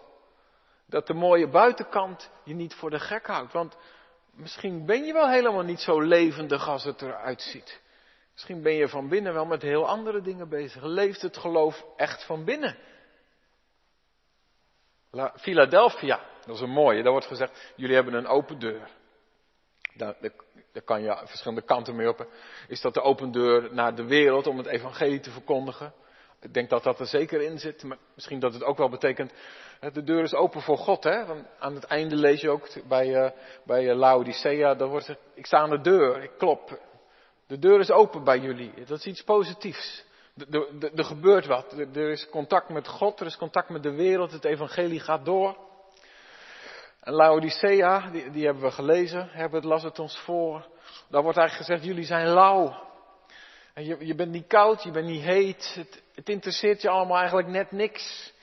dat 0.86 1.08
de 1.08 1.14
mooie 1.14 1.48
buitenkant 1.48 2.32
je 2.44 2.54
niet 2.54 2.74
voor 2.74 2.90
de 2.90 3.00
gek 3.00 3.28
houdt. 3.28 3.54
Want 3.54 3.78
misschien 4.34 4.86
ben 4.86 5.06
je 5.06 5.14
wel 5.14 5.30
helemaal 5.30 5.64
niet 5.64 5.80
zo 5.80 6.02
levendig 6.02 6.68
als 6.68 6.84
het 6.84 7.02
eruit 7.02 7.42
ziet. 7.42 7.82
Misschien 8.34 8.62
ben 8.62 8.74
je 8.74 8.88
van 8.88 9.10
binnen 9.10 9.34
wel 9.34 9.46
met 9.46 9.62
heel 9.62 9.88
andere 9.88 10.22
dingen 10.22 10.50
bezig. 10.50 10.84
Leeft 10.84 11.22
het 11.22 11.38
geloof 11.38 11.86
echt 11.96 12.26
van 12.26 12.44
binnen? 12.44 12.78
Philadelphia, 15.36 16.20
dat 16.46 16.56
is 16.56 16.62
een 16.62 16.70
mooie. 16.70 17.04
Daar 17.04 17.12
wordt 17.12 17.28
gezegd, 17.28 17.74
jullie 17.76 17.96
hebben 17.96 18.14
een 18.14 18.28
open 18.28 18.60
deur. 18.60 18.90
Daar, 19.94 20.16
daar, 20.76 20.84
kan 20.84 21.02
je 21.02 21.22
verschillende 21.26 21.66
kanten 21.66 21.96
mee 21.96 22.10
op. 22.10 22.28
Is 22.68 22.82
dat 22.82 22.94
de 22.94 23.02
open 23.02 23.32
deur 23.32 23.74
naar 23.74 23.96
de 23.96 24.04
wereld 24.04 24.48
om 24.48 24.58
het 24.58 24.68
evangelie 24.68 25.20
te 25.20 25.32
verkondigen? 25.32 25.94
Ik 26.42 26.54
denk 26.54 26.70
dat 26.70 26.84
dat 26.84 27.00
er 27.00 27.06
zeker 27.06 27.42
in 27.42 27.60
zit. 27.60 27.84
Maar 27.84 27.98
misschien 28.16 28.40
dat 28.40 28.54
het 28.54 28.64
ook 28.64 28.78
wel 28.78 28.90
betekent, 28.90 29.34
de 29.94 30.04
deur 30.04 30.24
is 30.24 30.34
open 30.34 30.62
voor 30.62 30.78
God. 30.78 31.04
Hè? 31.04 31.26
Want 31.26 31.46
aan 31.60 31.76
het 31.76 31.84
einde 31.84 32.16
lees 32.16 32.42
je 32.42 32.50
ook 32.50 32.68
bij, 32.88 33.08
uh, 33.08 33.30
bij 33.64 33.84
uh, 33.84 33.96
Laodicea, 33.96 34.78
wordt 34.78 35.16
ik 35.34 35.46
sta 35.46 35.58
aan 35.58 35.70
de 35.70 35.82
deur, 35.82 36.24
ik 36.24 36.32
klop. 36.38 36.80
De 37.48 37.60
deur 37.60 37.80
is 37.80 37.92
open 37.92 38.24
bij 38.24 38.40
jullie. 38.40 38.74
Dat 38.86 38.98
is 39.00 39.06
iets 39.06 39.24
positiefs. 39.24 40.06
Er 40.96 41.06
gebeurt 41.06 41.46
wat. 41.46 41.74
Er 41.74 42.10
is 42.10 42.30
contact 42.30 42.70
met 42.70 42.88
God, 42.88 43.20
er 43.20 43.26
is 43.26 43.38
contact 43.38 43.70
met 43.70 43.84
de 43.84 43.94
wereld, 43.94 44.32
het 44.32 44.46
evangelie 44.46 45.00
gaat 45.00 45.26
door. 45.26 45.58
En 47.06 47.14
Laodicea, 47.14 48.10
die, 48.10 48.30
die 48.30 48.46
hebben 48.46 48.64
we 48.64 48.72
gelezen, 48.72 49.30
hebben 49.30 49.60
het 49.60 49.70
las 49.70 49.84
het 49.84 50.00
ons 50.00 50.18
voor. 50.18 50.68
Daar 51.08 51.24
wordt 51.24 51.38
eigenlijk 51.38 51.68
gezegd, 51.68 51.86
jullie 51.86 52.06
zijn 52.06 52.28
lauw. 52.28 52.84
En 53.74 53.86
je, 53.86 54.06
je 54.06 54.16
bent 54.16 54.32
niet 54.32 54.48
koud, 54.48 54.84
je 54.84 54.92
bent 54.92 55.06
niet 55.06 55.24
heet. 55.24 55.74
Het, 55.76 56.04
het 56.16 56.30
interesseert 56.30 56.82
je 56.82 56.90
allemaal 56.90 57.18
eigenlijk 57.18 57.48
net 57.48 57.72
niks. 57.72 58.34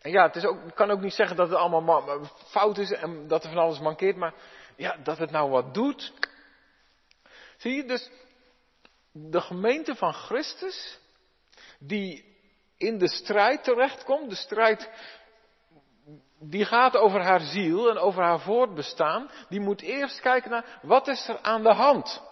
En 0.00 0.10
ja, 0.10 0.26
het 0.26 0.36
is 0.36 0.44
ook, 0.44 0.64
ik 0.66 0.74
kan 0.74 0.90
ook 0.90 1.00
niet 1.00 1.14
zeggen 1.14 1.36
dat 1.36 1.48
het 1.48 1.58
allemaal 1.58 2.26
fout 2.46 2.78
is 2.78 2.92
en 2.92 3.28
dat 3.28 3.44
er 3.44 3.50
van 3.50 3.58
alles 3.58 3.80
mankeert, 3.80 4.16
maar 4.16 4.34
ja, 4.76 4.96
dat 4.96 5.18
het 5.18 5.30
nou 5.30 5.50
wat 5.50 5.74
doet. 5.74 6.12
Zie 7.56 7.74
je, 7.74 7.84
dus 7.84 8.10
de 9.12 9.40
gemeente 9.40 9.94
van 9.94 10.12
Christus, 10.12 10.98
die 11.78 12.36
in 12.76 12.98
de 12.98 13.08
strijd 13.08 13.64
terechtkomt, 13.64 14.30
de 14.30 14.36
strijd 14.36 14.90
die 16.50 16.64
gaat 16.64 16.96
over 16.96 17.20
haar 17.20 17.40
ziel 17.40 17.90
en 17.90 17.98
over 17.98 18.22
haar 18.22 18.40
voortbestaan, 18.40 19.30
die 19.48 19.60
moet 19.60 19.82
eerst 19.82 20.20
kijken 20.20 20.50
naar 20.50 20.78
wat 20.82 21.08
is 21.08 21.28
er 21.28 21.38
aan 21.42 21.62
de 21.62 21.72
hand. 21.72 22.22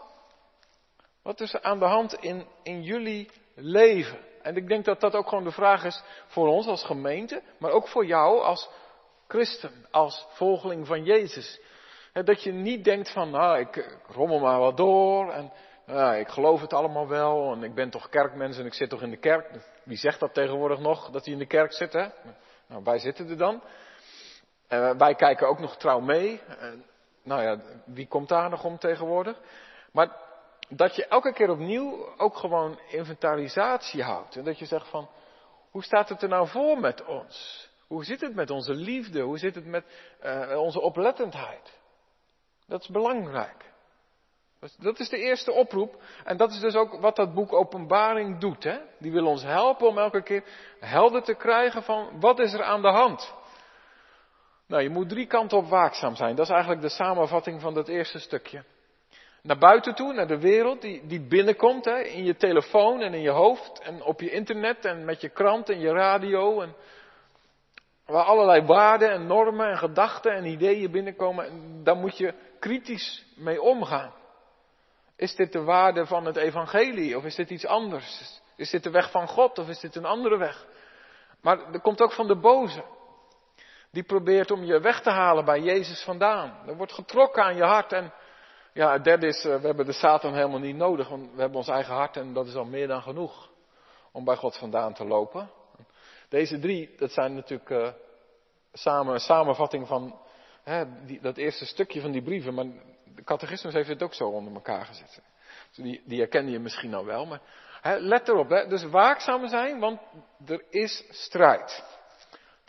Wat 1.23 1.40
is 1.40 1.54
er 1.54 1.62
aan 1.62 1.78
de 1.78 1.85
hand 1.85 2.14
in, 2.14 2.47
in 2.62 2.83
jullie 2.83 3.31
leven? 3.54 4.19
En 4.42 4.57
ik 4.57 4.69
denk 4.69 4.85
dat 4.85 5.00
dat 5.00 5.14
ook 5.14 5.28
gewoon 5.28 5.45
de 5.45 5.50
vraag 5.50 5.85
is 5.85 6.02
voor 6.26 6.49
ons 6.49 6.66
als 6.66 6.85
gemeente, 6.85 7.42
maar 7.59 7.71
ook 7.71 7.88
voor 7.88 8.07
jou 8.07 8.42
als 8.42 8.69
christen, 9.28 9.87
als 9.90 10.26
volgeling 10.28 10.87
van 10.87 11.04
Jezus. 11.04 11.61
Dat 12.12 12.42
je 12.42 12.52
niet 12.52 12.85
denkt 12.85 13.12
van, 13.12 13.31
nou, 13.31 13.59
ik 13.59 13.99
rommel 14.07 14.38
maar 14.38 14.59
wat 14.59 14.76
door 14.76 15.33
en 15.33 15.52
ik 16.19 16.28
geloof 16.28 16.61
het 16.61 16.73
allemaal 16.73 17.09
wel 17.09 17.52
en 17.52 17.62
ik 17.62 17.75
ben 17.75 17.90
toch 17.90 18.09
kerkmens 18.09 18.59
en 18.59 18.66
ik 18.66 18.75
zit 18.75 18.90
toch 18.90 19.02
in 19.02 19.11
de 19.11 19.16
kerk. 19.16 19.50
Wie 19.85 19.97
zegt 19.97 20.21
dat 20.21 20.35
tegenwoordig 20.35 20.78
nog, 20.78 21.11
dat 21.11 21.25
hij 21.25 21.33
in 21.33 21.38
de 21.38 21.47
kerk 21.47 21.73
zit, 21.73 21.92
hè? 21.92 22.07
Nou, 22.66 22.85
wij 22.85 22.99
zitten 22.99 23.28
er 23.28 23.37
dan. 23.37 23.62
En 24.73 24.99
wij 24.99 25.14
kijken 25.14 25.49
ook 25.49 25.59
nog 25.59 25.76
trouw 25.76 26.00
mee. 26.00 26.41
En, 26.59 26.85
nou 27.23 27.43
ja, 27.43 27.61
wie 27.85 28.07
komt 28.07 28.29
daar 28.29 28.50
nog 28.50 28.64
om 28.64 28.79
tegenwoordig? 28.79 29.41
Maar 29.93 30.17
dat 30.69 30.97
je 30.97 31.07
elke 31.07 31.33
keer 31.33 31.50
opnieuw 31.50 32.17
ook 32.17 32.37
gewoon 32.37 32.79
inventarisatie 32.88 34.02
houdt. 34.02 34.37
En 34.37 34.45
dat 34.45 34.59
je 34.59 34.67
zegt 34.67 34.88
van, 34.88 35.09
hoe 35.71 35.83
staat 35.83 36.09
het 36.09 36.23
er 36.23 36.29
nou 36.29 36.49
voor 36.49 36.81
met 36.81 37.05
ons? 37.05 37.69
Hoe 37.87 38.05
zit 38.05 38.21
het 38.21 38.35
met 38.35 38.50
onze 38.50 38.75
liefde? 38.75 39.21
Hoe 39.21 39.38
zit 39.38 39.55
het 39.55 39.67
met 39.67 39.85
uh, 40.25 40.61
onze 40.61 40.81
oplettendheid? 40.81 41.81
Dat 42.67 42.81
is 42.81 42.88
belangrijk. 42.88 43.71
Dat 44.79 44.99
is 44.99 45.09
de 45.09 45.19
eerste 45.19 45.52
oproep. 45.52 46.02
En 46.25 46.37
dat 46.37 46.50
is 46.50 46.61
dus 46.61 46.75
ook 46.75 47.00
wat 47.00 47.17
dat 47.17 47.35
boek 47.35 47.52
Openbaring 47.52 48.41
doet. 48.41 48.64
Hè? 48.64 48.79
Die 48.99 49.12
wil 49.12 49.26
ons 49.26 49.43
helpen 49.43 49.88
om 49.88 49.99
elke 49.99 50.23
keer 50.23 50.45
helder 50.81 51.23
te 51.23 51.35
krijgen 51.35 51.83
van 51.83 52.21
wat 52.21 52.38
is 52.38 52.52
er 52.52 52.62
aan 52.62 52.83
de 52.83 52.91
hand. 52.91 53.41
Nou, 54.73 54.85
je 54.85 54.91
moet 54.91 55.09
drie 55.09 55.26
kanten 55.26 55.59
op 55.59 55.69
waakzaam 55.69 56.17
zijn. 56.17 56.37
Dat 56.37 56.47
is 56.47 56.52
eigenlijk 56.52 56.83
de 56.83 56.88
samenvatting 56.88 57.61
van 57.61 57.75
dat 57.75 57.88
eerste 57.88 58.19
stukje. 58.19 58.64
Naar 59.43 59.59
buiten 59.59 59.95
toe, 59.95 60.12
naar 60.12 60.26
de 60.26 60.38
wereld 60.38 60.81
die, 60.81 61.07
die 61.07 61.21
binnenkomt, 61.21 61.85
hè, 61.85 61.99
in 61.99 62.25
je 62.25 62.37
telefoon 62.37 63.00
en 63.00 63.14
in 63.14 63.21
je 63.21 63.31
hoofd 63.31 63.81
en 63.81 64.02
op 64.02 64.21
je 64.21 64.31
internet 64.31 64.85
en 64.85 65.05
met 65.05 65.21
je 65.21 65.29
krant 65.29 65.69
en 65.69 65.81
je 65.81 65.93
radio. 65.93 66.61
En 66.61 66.75
waar 68.07 68.25
allerlei 68.25 68.62
waarden 68.62 69.11
en 69.11 69.26
normen 69.26 69.71
en 69.71 69.79
gedachten 69.79 70.33
en 70.33 70.45
ideeën 70.45 70.91
binnenkomen. 70.91 71.47
En 71.47 71.81
daar 71.85 71.97
moet 71.97 72.19
je 72.19 72.35
kritisch 72.59 73.26
mee 73.37 73.62
omgaan. 73.62 74.12
Is 75.17 75.35
dit 75.35 75.52
de 75.52 75.62
waarde 75.62 76.07
van 76.07 76.25
het 76.25 76.37
evangelie 76.37 77.17
of 77.17 77.25
is 77.25 77.35
dit 77.35 77.50
iets 77.50 77.67
anders? 77.67 78.41
Is 78.57 78.71
dit 78.71 78.83
de 78.83 78.91
weg 78.91 79.11
van 79.11 79.29
God 79.29 79.59
of 79.59 79.69
is 79.69 79.81
dit 79.81 79.97
een 79.97 80.05
andere 80.05 80.38
weg? 80.38 80.67
Maar 81.41 81.73
er 81.73 81.81
komt 81.81 82.00
ook 82.00 82.12
van 82.12 82.26
de 82.26 82.37
boze. 82.37 82.83
Die 83.93 84.03
probeert 84.03 84.51
om 84.51 84.65
je 84.65 84.81
weg 84.81 85.01
te 85.01 85.11
halen 85.11 85.45
bij 85.45 85.61
Jezus 85.61 86.03
vandaan. 86.03 86.69
Er 86.69 86.77
wordt 86.77 86.93
getrokken 86.93 87.43
aan 87.43 87.57
je 87.57 87.65
hart. 87.65 87.93
En 87.93 88.13
ja, 88.73 88.93
het 88.93 89.05
derde 89.05 89.27
is, 89.27 89.45
eh, 89.45 89.61
we 89.61 89.67
hebben 89.67 89.87
de 89.87 89.93
Satan 89.93 90.35
helemaal 90.35 90.59
niet 90.59 90.77
nodig, 90.77 91.09
want 91.09 91.35
we 91.35 91.41
hebben 91.41 91.59
ons 91.59 91.69
eigen 91.69 91.95
hart 91.95 92.17
en 92.17 92.33
dat 92.33 92.47
is 92.47 92.55
al 92.55 92.65
meer 92.65 92.89
dan 92.89 93.03
genoeg 93.03 93.51
om 94.13 94.25
bij 94.25 94.37
God 94.37 94.57
vandaan 94.57 94.95
te 94.95 95.05
lopen. 95.05 95.51
Deze 96.29 96.59
drie, 96.59 96.95
dat 96.97 97.13
zijn 97.13 97.35
natuurlijk 97.35 97.71
uh, 97.71 97.89
samen 98.73 99.15
een 99.15 99.21
samenvatting 99.21 99.87
van 99.87 100.19
hè, 100.63 101.05
die, 101.05 101.21
dat 101.21 101.37
eerste 101.37 101.67
stukje 101.67 102.01
van 102.01 102.11
die 102.11 102.23
brieven, 102.23 102.55
maar 102.55 102.67
de 103.15 103.25
catechismus 103.25 103.75
heeft 103.75 103.89
het 103.89 104.03
ook 104.03 104.15
zo 104.15 104.29
onder 104.29 104.55
elkaar 104.55 104.85
gezet. 104.85 105.23
Dus 105.69 105.85
die, 105.85 106.03
die 106.05 106.19
herken 106.19 106.51
je 106.51 106.59
misschien 106.59 106.95
al 106.95 107.05
wel, 107.05 107.27
maar 107.27 107.41
hè, 107.81 107.97
let 107.99 108.29
erop, 108.29 108.49
hè, 108.49 108.67
dus 108.67 108.85
waakzaam 108.85 109.49
zijn, 109.49 109.79
want 109.79 110.01
er 110.47 110.65
is 110.71 111.05
strijd. 111.11 111.92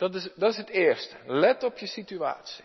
Dat 0.04 0.14
is, 0.14 0.28
dat 0.34 0.50
is 0.50 0.56
het 0.56 0.68
eerste. 0.68 1.16
Let 1.26 1.62
op 1.62 1.78
je 1.78 1.86
situatie. 1.86 2.64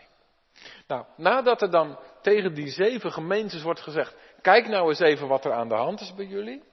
Nou, 0.88 1.06
nadat 1.16 1.62
er 1.62 1.72
dan 1.72 2.00
tegen 2.22 2.54
die 2.54 2.68
zeven 2.68 3.12
gemeentes 3.12 3.62
wordt 3.62 3.80
gezegd, 3.80 4.16
kijk 4.42 4.68
nou 4.68 4.90
eens 4.90 5.00
even 5.00 5.28
wat 5.28 5.46
er 5.46 5.54
aan 5.54 5.68
de 5.70 5.76
hand 5.76 6.00
is 6.00 6.14
bij 6.16 6.26
jullie, 6.26 6.64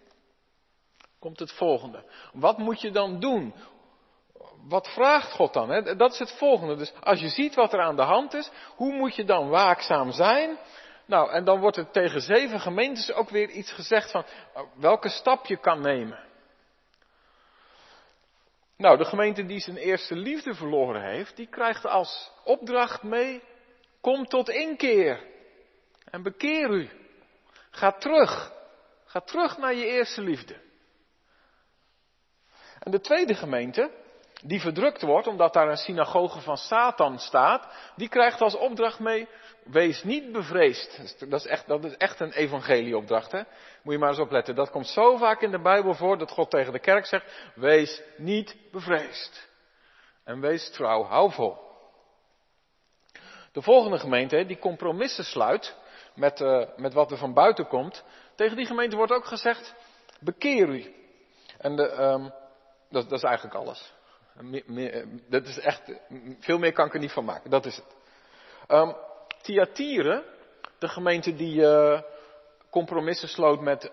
komt 1.18 1.38
het 1.38 1.52
volgende. 1.52 2.04
Wat 2.32 2.58
moet 2.58 2.80
je 2.80 2.90
dan 2.90 3.20
doen? 3.20 3.54
Wat 4.68 4.88
vraagt 4.88 5.32
God 5.32 5.52
dan? 5.52 5.70
Hè? 5.70 5.96
Dat 5.96 6.12
is 6.12 6.18
het 6.18 6.32
volgende. 6.32 6.76
Dus 6.76 6.92
als 7.02 7.20
je 7.20 7.28
ziet 7.28 7.54
wat 7.54 7.72
er 7.72 7.80
aan 7.80 7.96
de 7.96 8.02
hand 8.02 8.34
is, 8.34 8.50
hoe 8.76 8.92
moet 8.92 9.16
je 9.16 9.24
dan 9.24 9.48
waakzaam 9.48 10.12
zijn? 10.12 10.58
Nou, 11.04 11.30
en 11.30 11.44
dan 11.44 11.60
wordt 11.60 11.76
er 11.76 11.90
tegen 11.90 12.20
zeven 12.20 12.60
gemeentes 12.60 13.12
ook 13.12 13.30
weer 13.30 13.50
iets 13.50 13.72
gezegd 13.72 14.10
van 14.10 14.24
welke 14.74 15.08
stap 15.08 15.46
je 15.46 15.56
kan 15.56 15.80
nemen. 15.80 16.25
Nou, 18.76 18.96
de 18.96 19.04
gemeente 19.04 19.46
die 19.46 19.60
zijn 19.60 19.76
eerste 19.76 20.16
liefde 20.16 20.54
verloren 20.54 21.02
heeft, 21.02 21.36
die 21.36 21.48
krijgt 21.48 21.86
als 21.86 22.32
opdracht 22.44 23.02
mee, 23.02 23.42
kom 24.00 24.26
tot 24.26 24.48
inkeer 24.48 25.26
en 26.04 26.22
bekeer 26.22 26.70
u. 26.70 26.90
Ga 27.70 27.92
terug. 27.92 28.52
Ga 29.04 29.20
terug 29.20 29.58
naar 29.58 29.74
je 29.74 29.86
eerste 29.86 30.20
liefde. 30.20 30.60
En 32.78 32.90
de 32.90 33.00
tweede 33.00 33.34
gemeente, 33.34 33.90
die 34.46 34.60
verdrukt 34.60 35.02
wordt 35.02 35.26
omdat 35.26 35.52
daar 35.52 35.68
een 35.68 35.76
synagoge 35.76 36.40
van 36.40 36.56
Satan 36.56 37.18
staat, 37.18 37.68
die 37.96 38.08
krijgt 38.08 38.40
als 38.40 38.56
opdracht 38.56 38.98
mee, 38.98 39.28
wees 39.64 40.02
niet 40.02 40.32
bevreesd. 40.32 41.20
Dat 41.30 41.40
is 41.40 41.46
echt, 41.46 41.66
dat 41.66 41.84
is 41.84 41.96
echt 41.96 42.20
een 42.20 42.32
evangelieopdracht, 42.32 43.32
hè? 43.32 43.42
Moet 43.82 43.94
je 43.94 43.98
maar 43.98 44.08
eens 44.08 44.18
opletten. 44.18 44.54
Dat 44.54 44.70
komt 44.70 44.86
zo 44.86 45.16
vaak 45.16 45.40
in 45.40 45.50
de 45.50 45.60
Bijbel 45.60 45.94
voor 45.94 46.18
dat 46.18 46.30
God 46.30 46.50
tegen 46.50 46.72
de 46.72 46.78
kerk 46.78 47.06
zegt, 47.06 47.50
wees 47.54 48.02
niet 48.16 48.56
bevreesd. 48.72 49.48
En 50.24 50.40
wees 50.40 50.70
trouw, 50.70 51.04
hou 51.04 51.32
vol. 51.32 51.56
De 53.52 53.62
volgende 53.62 53.98
gemeente, 53.98 54.46
die 54.46 54.58
compromissen 54.58 55.24
sluit 55.24 55.76
met, 56.14 56.40
uh, 56.40 56.66
met 56.76 56.92
wat 56.92 57.10
er 57.10 57.16
van 57.16 57.34
buiten 57.34 57.66
komt, 57.66 58.04
tegen 58.34 58.56
die 58.56 58.66
gemeente 58.66 58.96
wordt 58.96 59.12
ook 59.12 59.26
gezegd, 59.26 59.74
bekeer 60.20 60.68
u. 60.68 60.94
En 61.58 61.76
de, 61.76 61.92
um, 61.92 62.32
dat, 62.90 63.08
dat, 63.08 63.18
is 63.18 63.22
eigenlijk 63.22 63.54
alles. 63.56 63.94
Meer, 64.40 65.08
dat 65.28 65.46
is 65.46 65.58
echt, 65.58 65.92
veel 66.40 66.58
meer 66.58 66.72
kan 66.72 66.86
ik 66.86 66.94
er 66.94 67.00
niet 67.00 67.12
van 67.12 67.24
maken, 67.24 67.50
dat 67.50 67.66
is 67.66 67.76
het. 67.76 67.96
Um, 68.68 68.94
de 70.78 70.88
gemeente 70.88 71.34
die 71.34 71.60
uh, 71.60 72.00
compromissen 72.70 73.28
sloot 73.28 73.60
met 73.60 73.90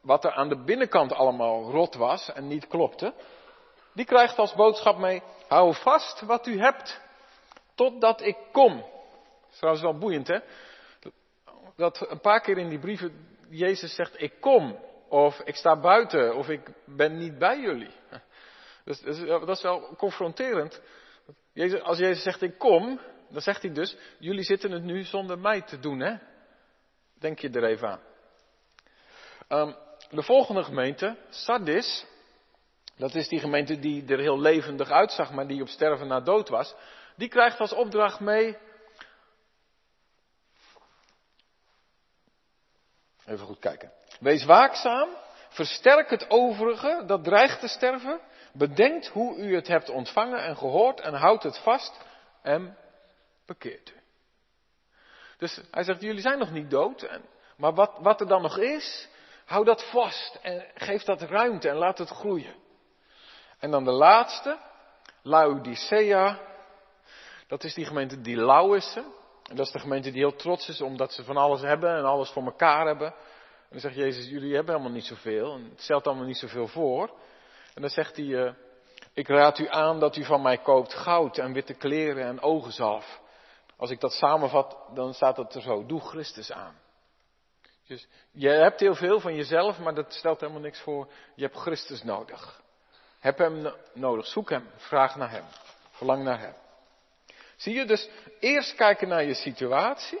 wat 0.00 0.24
er 0.24 0.32
aan 0.32 0.48
de 0.48 0.64
binnenkant 0.64 1.12
allemaal 1.12 1.70
rot 1.70 1.94
was 1.94 2.32
en 2.32 2.48
niet 2.48 2.66
klopte, 2.66 3.14
die 3.92 4.04
krijgt 4.04 4.38
als 4.38 4.54
boodschap 4.54 4.98
mee, 4.98 5.22
hou 5.48 5.74
vast 5.74 6.20
wat 6.20 6.46
u 6.46 6.60
hebt, 6.60 7.00
totdat 7.74 8.20
ik 8.20 8.36
kom. 8.52 8.76
Dat 8.76 9.50
is 9.50 9.56
trouwens 9.56 9.84
wel 9.84 9.98
boeiend, 9.98 10.28
hè? 10.28 10.38
Dat 11.76 12.10
een 12.10 12.20
paar 12.20 12.40
keer 12.40 12.58
in 12.58 12.68
die 12.68 12.78
brieven 12.78 13.36
Jezus 13.48 13.94
zegt, 13.94 14.22
ik 14.22 14.32
kom, 14.40 14.78
of 15.08 15.40
ik 15.44 15.56
sta 15.56 15.80
buiten, 15.80 16.34
of 16.34 16.48
ik 16.48 16.70
ben 16.84 17.18
niet 17.18 17.38
bij 17.38 17.60
jullie. 17.60 17.94
Dus, 18.88 19.00
dat 19.26 19.48
is 19.48 19.62
wel 19.62 19.94
confronterend. 19.96 20.80
Als 21.82 21.98
Jezus 21.98 22.22
zegt, 22.22 22.42
ik 22.42 22.58
kom, 22.58 23.00
dan 23.30 23.40
zegt 23.40 23.62
hij 23.62 23.72
dus, 23.72 23.96
jullie 24.18 24.42
zitten 24.42 24.70
het 24.70 24.82
nu 24.82 25.04
zonder 25.04 25.38
mij 25.38 25.62
te 25.62 25.78
doen, 25.78 26.00
hè? 26.00 26.16
Denk 27.14 27.38
je 27.38 27.50
er 27.50 27.64
even 27.64 27.88
aan. 27.88 28.00
Um, 29.48 29.76
de 30.10 30.22
volgende 30.22 30.64
gemeente, 30.64 31.16
Sardis, 31.28 32.06
dat 32.96 33.14
is 33.14 33.28
die 33.28 33.40
gemeente 33.40 33.78
die 33.78 34.06
er 34.06 34.18
heel 34.18 34.40
levendig 34.40 34.90
uitzag, 34.90 35.32
maar 35.32 35.46
die 35.46 35.62
op 35.62 35.68
sterven 35.68 36.06
na 36.06 36.20
dood 36.20 36.48
was. 36.48 36.74
Die 37.16 37.28
krijgt 37.28 37.60
als 37.60 37.72
opdracht 37.72 38.20
mee. 38.20 38.56
Even 43.26 43.46
goed 43.46 43.58
kijken. 43.58 43.92
Wees 44.20 44.44
waakzaam, 44.44 45.08
versterk 45.48 46.10
het 46.10 46.30
overige 46.30 47.02
dat 47.06 47.24
dreigt 47.24 47.60
te 47.60 47.68
sterven. 47.68 48.20
Bedenkt 48.58 49.06
hoe 49.08 49.36
u 49.36 49.54
het 49.54 49.66
hebt 49.66 49.88
ontvangen 49.90 50.44
en 50.44 50.56
gehoord 50.56 51.00
en 51.00 51.14
houd 51.14 51.42
het 51.42 51.58
vast 51.58 52.00
en 52.42 52.76
bekeert 53.46 53.90
u. 53.90 54.00
Dus 55.38 55.60
hij 55.70 55.82
zegt, 55.82 56.00
jullie 56.00 56.20
zijn 56.20 56.38
nog 56.38 56.50
niet 56.50 56.70
dood, 56.70 57.20
maar 57.56 57.74
wat, 57.74 57.92
wat 57.98 58.20
er 58.20 58.28
dan 58.28 58.42
nog 58.42 58.58
is, 58.58 59.08
hou 59.44 59.64
dat 59.64 59.90
vast 59.90 60.38
en 60.42 60.64
geef 60.74 61.02
dat 61.02 61.22
ruimte 61.22 61.68
en 61.68 61.76
laat 61.76 61.98
het 61.98 62.08
groeien. 62.08 62.54
En 63.58 63.70
dan 63.70 63.84
de 63.84 63.90
laatste, 63.90 64.58
Laodicea, 65.22 66.40
dat 67.46 67.64
is 67.64 67.74
die 67.74 67.84
gemeente 67.84 68.20
die 68.20 68.36
lauw 68.36 68.74
is. 68.74 68.96
En 69.42 69.56
dat 69.56 69.66
is 69.66 69.72
de 69.72 69.78
gemeente 69.78 70.10
die 70.10 70.20
heel 70.20 70.36
trots 70.36 70.68
is 70.68 70.80
omdat 70.80 71.12
ze 71.12 71.24
van 71.24 71.36
alles 71.36 71.60
hebben 71.60 71.96
en 71.96 72.04
alles 72.04 72.30
voor 72.30 72.44
elkaar 72.44 72.86
hebben. 72.86 73.08
En 73.08 73.68
dan 73.70 73.80
zegt 73.80 73.94
Jezus, 73.94 74.28
jullie 74.28 74.54
hebben 74.54 74.74
helemaal 74.74 74.96
niet 74.96 75.06
zoveel 75.06 75.54
en 75.54 75.64
het 75.70 75.80
stelt 75.80 76.06
allemaal 76.06 76.26
niet 76.26 76.36
zoveel 76.36 76.66
voor. 76.66 77.10
En 77.78 77.84
dan 77.84 77.92
zegt 77.92 78.16
hij, 78.16 78.24
uh, 78.24 78.52
ik 79.12 79.28
raad 79.28 79.58
u 79.58 79.68
aan 79.68 80.00
dat 80.00 80.16
u 80.16 80.24
van 80.24 80.42
mij 80.42 80.58
koopt 80.58 80.94
goud 80.94 81.38
en 81.38 81.52
witte 81.52 81.74
kleren 81.74 82.24
en 82.24 82.40
ogenzalf. 82.40 83.20
Als 83.76 83.90
ik 83.90 84.00
dat 84.00 84.12
samenvat, 84.12 84.76
dan 84.94 85.14
staat 85.14 85.36
het 85.36 85.54
er 85.54 85.62
zo. 85.62 85.86
Doe 85.86 86.00
Christus 86.00 86.52
aan. 86.52 86.78
Dus 87.86 88.08
je 88.30 88.48
hebt 88.48 88.80
heel 88.80 88.94
veel 88.94 89.20
van 89.20 89.34
jezelf, 89.34 89.78
maar 89.78 89.94
dat 89.94 90.12
stelt 90.12 90.40
helemaal 90.40 90.60
niks 90.60 90.80
voor. 90.80 91.08
Je 91.34 91.42
hebt 91.42 91.56
Christus 91.56 92.02
nodig. 92.02 92.62
Heb 93.18 93.38
hem 93.38 93.72
nodig. 93.92 94.26
Zoek 94.26 94.50
hem. 94.50 94.70
Vraag 94.76 95.16
naar 95.16 95.30
hem. 95.30 95.44
Verlang 95.90 96.24
naar 96.24 96.40
hem. 96.40 96.54
Zie 97.56 97.74
je 97.74 97.84
dus 97.84 98.10
eerst 98.40 98.74
kijken 98.74 99.08
naar 99.08 99.24
je 99.24 99.34
situatie. 99.34 100.20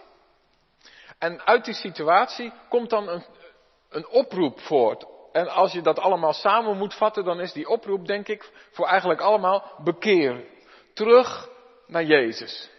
En 1.18 1.46
uit 1.46 1.64
die 1.64 1.74
situatie 1.74 2.52
komt 2.68 2.90
dan 2.90 3.08
een, 3.08 3.24
een 3.88 4.08
oproep 4.08 4.60
voort. 4.60 5.16
En 5.38 5.48
als 5.48 5.72
je 5.72 5.82
dat 5.82 5.98
allemaal 5.98 6.32
samen 6.32 6.76
moet 6.76 6.94
vatten, 6.94 7.24
dan 7.24 7.40
is 7.40 7.52
die 7.52 7.68
oproep, 7.68 8.06
denk 8.06 8.28
ik, 8.28 8.52
voor 8.70 8.86
eigenlijk 8.86 9.20
allemaal 9.20 9.72
bekeer. 9.84 10.44
Terug 10.94 11.48
naar 11.86 12.04
Jezus. 12.04 12.70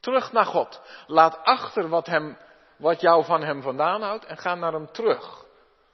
Terug 0.00 0.32
naar 0.32 0.44
God. 0.44 0.80
Laat 1.06 1.38
achter 1.42 1.88
wat, 1.88 2.06
hem, 2.06 2.38
wat 2.76 3.00
jou 3.00 3.24
van 3.24 3.42
hem 3.42 3.62
vandaan 3.62 4.02
houdt 4.02 4.24
en 4.24 4.36
ga 4.36 4.54
naar 4.54 4.72
hem 4.72 4.92
terug. 4.92 5.44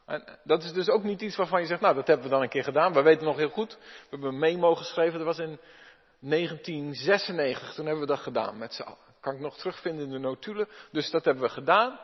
En 0.06 0.38
dat 0.44 0.62
is 0.62 0.72
dus 0.72 0.88
ook 0.88 1.02
niet 1.02 1.20
iets 1.20 1.36
waarvan 1.36 1.60
je 1.60 1.66
zegt, 1.66 1.80
nou 1.80 1.94
dat 1.94 2.06
hebben 2.06 2.26
we 2.26 2.32
dan 2.32 2.42
een 2.42 2.48
keer 2.48 2.64
gedaan. 2.64 2.92
We 2.92 3.02
weten 3.02 3.24
nog 3.24 3.36
heel 3.36 3.48
goed, 3.48 3.78
we 3.80 4.06
hebben 4.10 4.28
een 4.28 4.38
memo 4.38 4.74
geschreven, 4.74 5.18
dat 5.18 5.26
was 5.26 5.38
in 5.38 5.60
1996, 6.18 7.74
toen 7.74 7.86
hebben 7.86 8.02
we 8.06 8.12
dat 8.12 8.20
gedaan 8.20 8.58
met 8.58 8.74
z'n 8.74 8.82
allen. 8.82 8.98
Kan 9.20 9.34
ik 9.34 9.40
nog 9.40 9.56
terugvinden 9.56 10.04
in 10.04 10.10
de 10.10 10.18
notulen, 10.18 10.68
dus 10.90 11.10
dat 11.10 11.24
hebben 11.24 11.42
we 11.42 11.48
gedaan. 11.48 11.98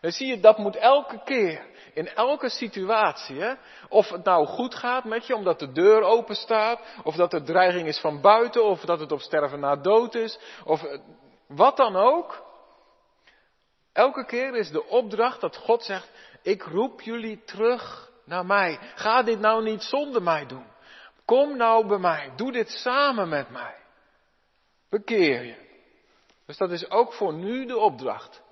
Dan 0.00 0.10
zie 0.10 0.26
je, 0.26 0.40
dat 0.40 0.58
moet 0.58 0.76
elke 0.76 1.20
keer, 1.24 1.66
in 1.94 2.08
elke 2.08 2.48
situatie, 2.48 3.40
hè, 3.40 3.54
of 3.88 4.08
het 4.08 4.24
nou 4.24 4.46
goed 4.46 4.74
gaat 4.74 5.04
met 5.04 5.26
je, 5.26 5.34
omdat 5.34 5.58
de 5.58 5.72
deur 5.72 6.02
open 6.02 6.36
staat, 6.36 6.80
of 7.02 7.14
dat 7.14 7.32
er 7.32 7.44
dreiging 7.44 7.88
is 7.88 8.00
van 8.00 8.20
buiten, 8.20 8.64
of 8.64 8.80
dat 8.80 9.00
het 9.00 9.12
op 9.12 9.20
sterven 9.20 9.60
na 9.60 9.76
dood 9.76 10.14
is, 10.14 10.38
of 10.64 10.84
wat 11.48 11.76
dan 11.76 11.96
ook. 11.96 12.44
Elke 13.92 14.24
keer 14.24 14.54
is 14.54 14.70
de 14.70 14.86
opdracht 14.86 15.40
dat 15.40 15.56
God 15.56 15.84
zegt, 15.84 16.10
ik 16.42 16.62
roep 16.62 17.00
jullie 17.00 17.44
terug 17.44 18.10
naar 18.24 18.46
mij. 18.46 18.78
Ga 18.94 19.22
dit 19.22 19.40
nou 19.40 19.62
niet 19.62 19.82
zonder 19.82 20.22
mij 20.22 20.46
doen. 20.46 20.66
Kom 21.24 21.56
nou 21.56 21.86
bij 21.86 21.98
mij. 21.98 22.32
Doe 22.36 22.52
dit 22.52 22.70
samen 22.70 23.28
met 23.28 23.50
mij. 23.50 23.74
Bekeer 24.90 25.44
je. 25.44 25.56
Dus 26.46 26.56
dat 26.56 26.70
is 26.70 26.90
ook 26.90 27.12
voor 27.12 27.32
nu 27.32 27.66
de 27.66 27.78
opdracht. 27.78 28.42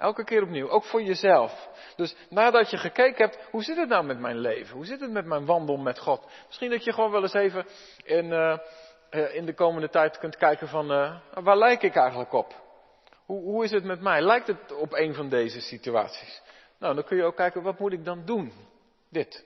Elke 0.00 0.24
keer 0.24 0.42
opnieuw, 0.42 0.68
ook 0.68 0.84
voor 0.84 1.02
jezelf. 1.02 1.68
Dus 1.96 2.16
nadat 2.28 2.70
je 2.70 2.76
gekeken 2.76 3.24
hebt, 3.24 3.38
hoe 3.50 3.62
zit 3.62 3.76
het 3.76 3.88
nou 3.88 4.04
met 4.04 4.18
mijn 4.18 4.38
leven? 4.38 4.76
Hoe 4.76 4.84
zit 4.84 5.00
het 5.00 5.10
met 5.10 5.24
mijn 5.24 5.44
wandel 5.44 5.76
met 5.76 5.98
God? 5.98 6.26
Misschien 6.46 6.70
dat 6.70 6.84
je 6.84 6.92
gewoon 6.92 7.10
wel 7.10 7.22
eens 7.22 7.34
even 7.34 7.66
in, 8.04 8.24
uh, 8.24 8.58
in 9.34 9.46
de 9.46 9.54
komende 9.54 9.88
tijd 9.88 10.18
kunt 10.18 10.36
kijken 10.36 10.68
van, 10.68 10.92
uh, 10.92 11.16
waar 11.34 11.56
lijk 11.56 11.82
ik 11.82 11.94
eigenlijk 11.94 12.32
op? 12.32 12.54
Hoe, 13.24 13.42
hoe 13.42 13.64
is 13.64 13.70
het 13.70 13.84
met 13.84 14.00
mij? 14.00 14.20
Lijkt 14.20 14.46
het 14.46 14.72
op 14.72 14.92
een 14.92 15.14
van 15.14 15.28
deze 15.28 15.60
situaties? 15.60 16.42
Nou, 16.78 16.94
dan 16.94 17.04
kun 17.04 17.16
je 17.16 17.24
ook 17.24 17.36
kijken, 17.36 17.62
wat 17.62 17.78
moet 17.78 17.92
ik 17.92 18.04
dan 18.04 18.24
doen? 18.24 18.52
Dit. 19.10 19.44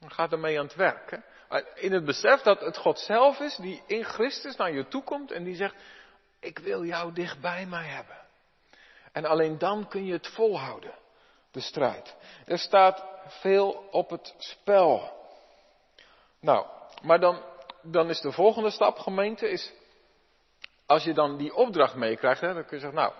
Dan 0.00 0.10
gaat 0.10 0.32
ermee 0.32 0.58
aan 0.58 0.66
het 0.66 0.74
werk. 0.74 1.10
Hè? 1.10 1.58
In 1.74 1.92
het 1.92 2.04
besef 2.04 2.40
dat 2.40 2.60
het 2.60 2.76
God 2.76 2.98
zelf 2.98 3.40
is 3.40 3.56
die 3.56 3.82
in 3.86 4.04
Christus 4.04 4.56
naar 4.56 4.72
je 4.72 4.88
toe 4.88 5.02
komt 5.02 5.30
en 5.30 5.44
die 5.44 5.54
zegt, 5.54 5.74
ik 6.40 6.58
wil 6.58 6.84
jou 6.84 7.12
dicht 7.12 7.40
bij 7.40 7.66
mij 7.66 7.84
hebben. 7.84 8.24
En 9.16 9.24
alleen 9.24 9.58
dan 9.58 9.88
kun 9.88 10.04
je 10.04 10.12
het 10.12 10.26
volhouden, 10.26 10.94
de 11.50 11.60
strijd. 11.60 12.16
Er 12.46 12.58
staat 12.58 13.04
veel 13.26 13.88
op 13.90 14.10
het 14.10 14.34
spel. 14.38 15.12
Nou, 16.40 16.66
maar 17.02 17.20
dan, 17.20 17.42
dan 17.82 18.08
is 18.08 18.20
de 18.20 18.32
volgende 18.32 18.70
stap, 18.70 18.98
gemeente, 18.98 19.48
is 19.48 19.72
als 20.86 21.04
je 21.04 21.14
dan 21.14 21.36
die 21.36 21.54
opdracht 21.54 21.94
meekrijgt, 21.94 22.40
dan 22.40 22.54
kun 22.54 22.76
je 22.76 22.78
zeggen, 22.78 22.94
nou, 22.94 23.12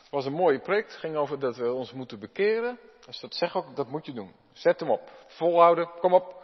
het 0.00 0.10
was 0.10 0.24
een 0.24 0.32
mooie 0.32 0.60
preek, 0.60 0.86
het 0.86 0.96
ging 0.96 1.16
over 1.16 1.38
dat 1.38 1.56
we 1.56 1.72
ons 1.72 1.92
moeten 1.92 2.18
bekeren. 2.18 2.78
Als 3.06 3.20
dat 3.20 3.34
zegt 3.34 3.54
ook, 3.54 3.76
dat 3.76 3.88
moet 3.88 4.06
je 4.06 4.12
doen. 4.12 4.34
Zet 4.52 4.80
hem 4.80 4.90
op, 4.90 5.10
volhouden, 5.26 5.90
kom 6.00 6.14
op, 6.14 6.42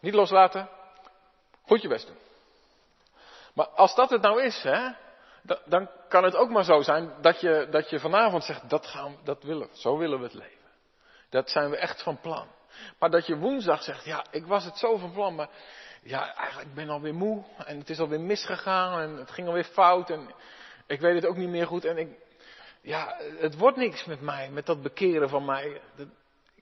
niet 0.00 0.14
loslaten, 0.14 0.68
goed 1.62 1.82
je 1.82 1.88
best 1.88 2.06
doen. 2.06 2.18
Maar 3.54 3.68
als 3.68 3.94
dat 3.94 4.10
het 4.10 4.22
nou 4.22 4.42
is, 4.42 4.62
hè, 4.62 4.90
dan 5.64 5.90
kan 6.08 6.24
het 6.24 6.36
ook 6.36 6.50
maar 6.50 6.64
zo 6.64 6.82
zijn 6.82 7.12
dat 7.20 7.40
je, 7.40 7.66
dat 7.70 7.90
je 7.90 8.00
vanavond 8.00 8.44
zegt, 8.44 8.70
dat, 8.70 8.86
gaan, 8.86 9.16
dat 9.24 9.42
willen 9.42 9.68
zo 9.72 9.98
willen 9.98 10.18
we 10.18 10.24
het 10.24 10.34
leven. 10.34 10.56
Dat 11.30 11.50
zijn 11.50 11.70
we 11.70 11.76
echt 11.76 12.02
van 12.02 12.20
plan. 12.20 12.46
Maar 12.98 13.10
dat 13.10 13.26
je 13.26 13.36
woensdag 13.36 13.82
zegt, 13.82 14.04
ja, 14.04 14.24
ik 14.30 14.46
was 14.46 14.64
het 14.64 14.78
zo 14.78 14.96
van 14.96 15.12
plan, 15.12 15.34
maar 15.34 15.48
ja, 16.02 16.34
eigenlijk 16.34 16.74
ben 16.74 16.84
ik 16.84 16.90
alweer 16.90 17.14
moe 17.14 17.44
en 17.64 17.78
het 17.78 17.90
is 17.90 17.98
alweer 17.98 18.20
misgegaan 18.20 19.00
en 19.00 19.16
het 19.16 19.30
ging 19.30 19.46
alweer 19.46 19.64
fout 19.64 20.10
en 20.10 20.30
ik 20.86 21.00
weet 21.00 21.14
het 21.14 21.26
ook 21.26 21.36
niet 21.36 21.48
meer 21.48 21.66
goed 21.66 21.84
en 21.84 21.98
ik, 21.98 22.08
ja, 22.80 23.16
het 23.38 23.56
wordt 23.56 23.76
niks 23.76 24.04
met 24.04 24.20
mij, 24.20 24.50
met 24.50 24.66
dat 24.66 24.82
bekeren 24.82 25.28
van 25.28 25.44
mij. 25.44 25.80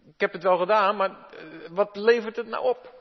Ik 0.06 0.20
heb 0.20 0.32
het 0.32 0.42
wel 0.42 0.56
gedaan, 0.56 0.96
maar 0.96 1.10
eh, 1.10 1.44
wat 1.70 1.96
levert 1.96 2.36
het 2.36 2.46
nou 2.46 2.64
op? 2.64 2.94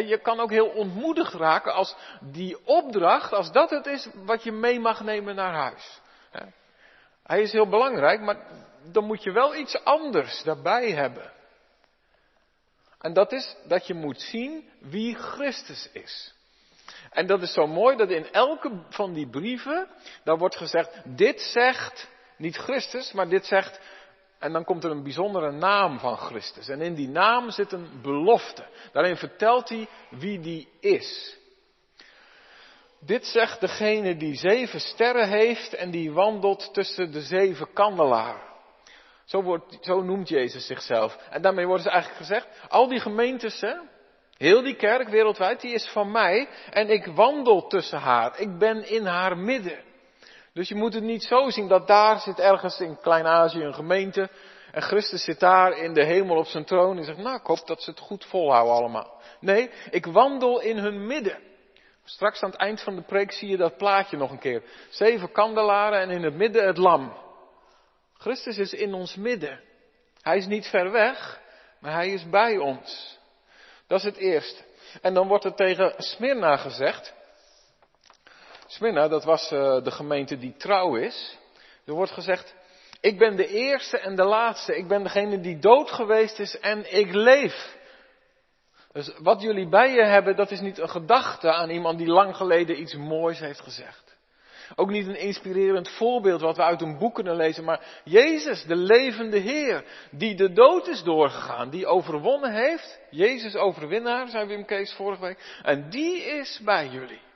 Je 0.00 0.18
kan 0.18 0.40
ook 0.40 0.50
heel 0.50 0.68
ontmoedigd 0.68 1.32
raken 1.32 1.74
als 1.74 1.96
die 2.20 2.66
opdracht, 2.66 3.32
als 3.32 3.52
dat 3.52 3.70
het 3.70 3.86
is 3.86 4.08
wat 4.14 4.42
je 4.42 4.52
mee 4.52 4.80
mag 4.80 5.00
nemen 5.00 5.34
naar 5.34 5.54
huis. 5.54 6.00
Hij 7.22 7.42
is 7.42 7.52
heel 7.52 7.68
belangrijk, 7.68 8.20
maar 8.20 8.36
dan 8.92 9.04
moet 9.04 9.22
je 9.22 9.32
wel 9.32 9.54
iets 9.54 9.84
anders 9.84 10.42
daarbij 10.42 10.90
hebben. 10.90 11.32
En 13.00 13.12
dat 13.12 13.32
is 13.32 13.56
dat 13.64 13.86
je 13.86 13.94
moet 13.94 14.20
zien 14.20 14.70
wie 14.80 15.14
Christus 15.14 15.88
is. 15.92 16.34
En 17.10 17.26
dat 17.26 17.42
is 17.42 17.52
zo 17.52 17.66
mooi 17.66 17.96
dat 17.96 18.10
in 18.10 18.32
elke 18.32 18.70
van 18.88 19.12
die 19.12 19.28
brieven, 19.28 19.88
daar 20.24 20.38
wordt 20.38 20.56
gezegd, 20.56 20.90
dit 21.04 21.40
zegt 21.40 22.08
niet 22.36 22.56
Christus, 22.56 23.12
maar 23.12 23.28
dit 23.28 23.46
zegt, 23.46 23.80
en 24.42 24.52
dan 24.52 24.64
komt 24.64 24.84
er 24.84 24.90
een 24.90 25.02
bijzondere 25.02 25.50
naam 25.50 25.98
van 25.98 26.16
Christus. 26.16 26.68
En 26.68 26.80
in 26.80 26.94
die 26.94 27.08
naam 27.08 27.50
zit 27.50 27.72
een 27.72 28.00
belofte. 28.02 28.66
Daarin 28.92 29.16
vertelt 29.16 29.68
hij 29.68 29.88
wie 30.10 30.40
die 30.40 30.68
is. 30.80 31.36
Dit 33.00 33.26
zegt 33.26 33.60
degene 33.60 34.16
die 34.16 34.34
zeven 34.34 34.80
sterren 34.80 35.28
heeft 35.28 35.74
en 35.74 35.90
die 35.90 36.12
wandelt 36.12 36.74
tussen 36.74 37.12
de 37.12 37.20
zeven 37.20 37.72
kandelaren. 37.72 38.50
Zo, 39.24 39.42
wordt, 39.42 39.78
zo 39.80 40.02
noemt 40.02 40.28
Jezus 40.28 40.66
zichzelf. 40.66 41.16
En 41.30 41.42
daarmee 41.42 41.66
wordt 41.66 41.82
dus 41.82 41.92
eigenlijk 41.92 42.22
gezegd, 42.22 42.48
al 42.68 42.88
die 42.88 43.00
gemeentes, 43.00 43.64
heel 44.36 44.62
die 44.62 44.76
kerk 44.76 45.08
wereldwijd, 45.08 45.60
die 45.60 45.72
is 45.72 45.88
van 45.88 46.10
mij 46.10 46.48
en 46.70 46.90
ik 46.90 47.06
wandel 47.06 47.66
tussen 47.66 47.98
haar. 47.98 48.40
Ik 48.40 48.58
ben 48.58 48.88
in 48.88 49.06
haar 49.06 49.38
midden. 49.38 49.91
Dus 50.52 50.68
je 50.68 50.74
moet 50.74 50.94
het 50.94 51.02
niet 51.02 51.22
zo 51.22 51.50
zien 51.50 51.68
dat 51.68 51.86
daar 51.86 52.20
zit 52.20 52.38
ergens 52.38 52.80
in 52.80 53.00
Klein-Azië 53.00 53.62
een 53.62 53.74
gemeente 53.74 54.30
en 54.72 54.82
Christus 54.82 55.24
zit 55.24 55.40
daar 55.40 55.78
in 55.78 55.94
de 55.94 56.04
hemel 56.04 56.36
op 56.36 56.46
zijn 56.46 56.64
troon 56.64 56.98
en 56.98 57.04
zegt, 57.04 57.18
nou 57.18 57.36
ik 57.36 57.46
hoop 57.46 57.66
dat 57.66 57.82
ze 57.82 57.90
het 57.90 58.00
goed 58.00 58.24
volhouden 58.24 58.74
allemaal. 58.74 59.20
Nee, 59.40 59.70
ik 59.90 60.06
wandel 60.06 60.60
in 60.60 60.78
hun 60.78 61.06
midden. 61.06 61.38
Straks 62.04 62.42
aan 62.42 62.50
het 62.50 62.58
eind 62.58 62.82
van 62.82 62.96
de 62.96 63.02
preek 63.02 63.32
zie 63.32 63.48
je 63.48 63.56
dat 63.56 63.76
plaatje 63.76 64.16
nog 64.16 64.30
een 64.30 64.38
keer. 64.38 64.62
Zeven 64.90 65.32
kandelaren 65.32 66.00
en 66.00 66.10
in 66.10 66.22
het 66.22 66.34
midden 66.34 66.66
het 66.66 66.76
lam. 66.76 67.16
Christus 68.14 68.58
is 68.58 68.72
in 68.72 68.94
ons 68.94 69.16
midden. 69.16 69.60
Hij 70.20 70.36
is 70.36 70.46
niet 70.46 70.66
ver 70.66 70.90
weg, 70.90 71.40
maar 71.80 71.92
hij 71.92 72.12
is 72.12 72.28
bij 72.28 72.58
ons. 72.58 73.18
Dat 73.86 73.98
is 73.98 74.04
het 74.04 74.16
eerste. 74.16 74.62
En 75.00 75.14
dan 75.14 75.28
wordt 75.28 75.44
er 75.44 75.54
tegen 75.54 75.94
Smyrna 75.96 76.56
gezegd. 76.56 77.14
Smyrna, 78.72 79.08
dat 79.08 79.24
was 79.24 79.50
uh, 79.52 79.82
de 79.82 79.90
gemeente 79.90 80.38
die 80.38 80.56
trouw 80.56 80.96
is. 80.96 81.38
Er 81.84 81.92
wordt 81.92 82.12
gezegd, 82.12 82.54
ik 83.00 83.18
ben 83.18 83.36
de 83.36 83.46
eerste 83.46 83.98
en 83.98 84.16
de 84.16 84.24
laatste. 84.24 84.76
Ik 84.76 84.88
ben 84.88 85.02
degene 85.02 85.40
die 85.40 85.58
dood 85.58 85.90
geweest 85.90 86.38
is 86.38 86.58
en 86.58 86.98
ik 86.98 87.12
leef. 87.12 87.76
Dus 88.92 89.12
wat 89.18 89.42
jullie 89.42 89.68
bij 89.68 89.92
je 89.92 90.04
hebben, 90.04 90.36
dat 90.36 90.50
is 90.50 90.60
niet 90.60 90.78
een 90.78 90.88
gedachte 90.88 91.52
aan 91.52 91.70
iemand 91.70 91.98
die 91.98 92.06
lang 92.06 92.36
geleden 92.36 92.80
iets 92.80 92.94
moois 92.94 93.38
heeft 93.38 93.60
gezegd. 93.60 94.16
Ook 94.74 94.90
niet 94.90 95.06
een 95.06 95.18
inspirerend 95.18 95.88
voorbeeld 95.88 96.40
wat 96.40 96.56
we 96.56 96.62
uit 96.62 96.82
een 96.82 96.98
boek 96.98 97.14
kunnen 97.14 97.36
lezen, 97.36 97.64
maar 97.64 98.00
Jezus, 98.04 98.64
de 98.64 98.76
levende 98.76 99.38
Heer, 99.38 99.84
die 100.10 100.34
de 100.34 100.52
dood 100.52 100.86
is 100.86 101.02
doorgegaan, 101.02 101.70
die 101.70 101.86
overwonnen 101.86 102.52
heeft. 102.52 103.00
Jezus 103.10 103.54
overwinnaar, 103.54 104.28
zei 104.28 104.46
Wim 104.46 104.64
Kees 104.64 104.92
vorige 104.92 105.22
week. 105.22 105.60
En 105.62 105.90
die 105.90 106.22
is 106.22 106.60
bij 106.64 106.88
jullie. 106.88 107.30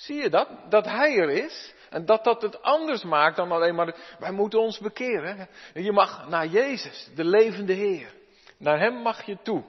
Zie 0.00 0.22
je 0.22 0.30
dat? 0.30 0.48
Dat 0.68 0.84
Hij 0.84 1.18
er 1.18 1.30
is. 1.30 1.74
En 1.90 2.04
dat 2.04 2.24
dat 2.24 2.42
het 2.42 2.62
anders 2.62 3.02
maakt 3.02 3.36
dan 3.36 3.52
alleen 3.52 3.74
maar, 3.74 3.94
wij 4.18 4.32
moeten 4.32 4.60
ons 4.60 4.78
bekeren. 4.78 5.48
Je 5.74 5.92
mag 5.92 6.28
naar 6.28 6.46
Jezus, 6.46 7.10
de 7.14 7.24
levende 7.24 7.72
Heer. 7.72 8.14
Naar 8.56 8.78
Hem 8.78 8.94
mag 8.94 9.22
je 9.22 9.38
toe. 9.42 9.64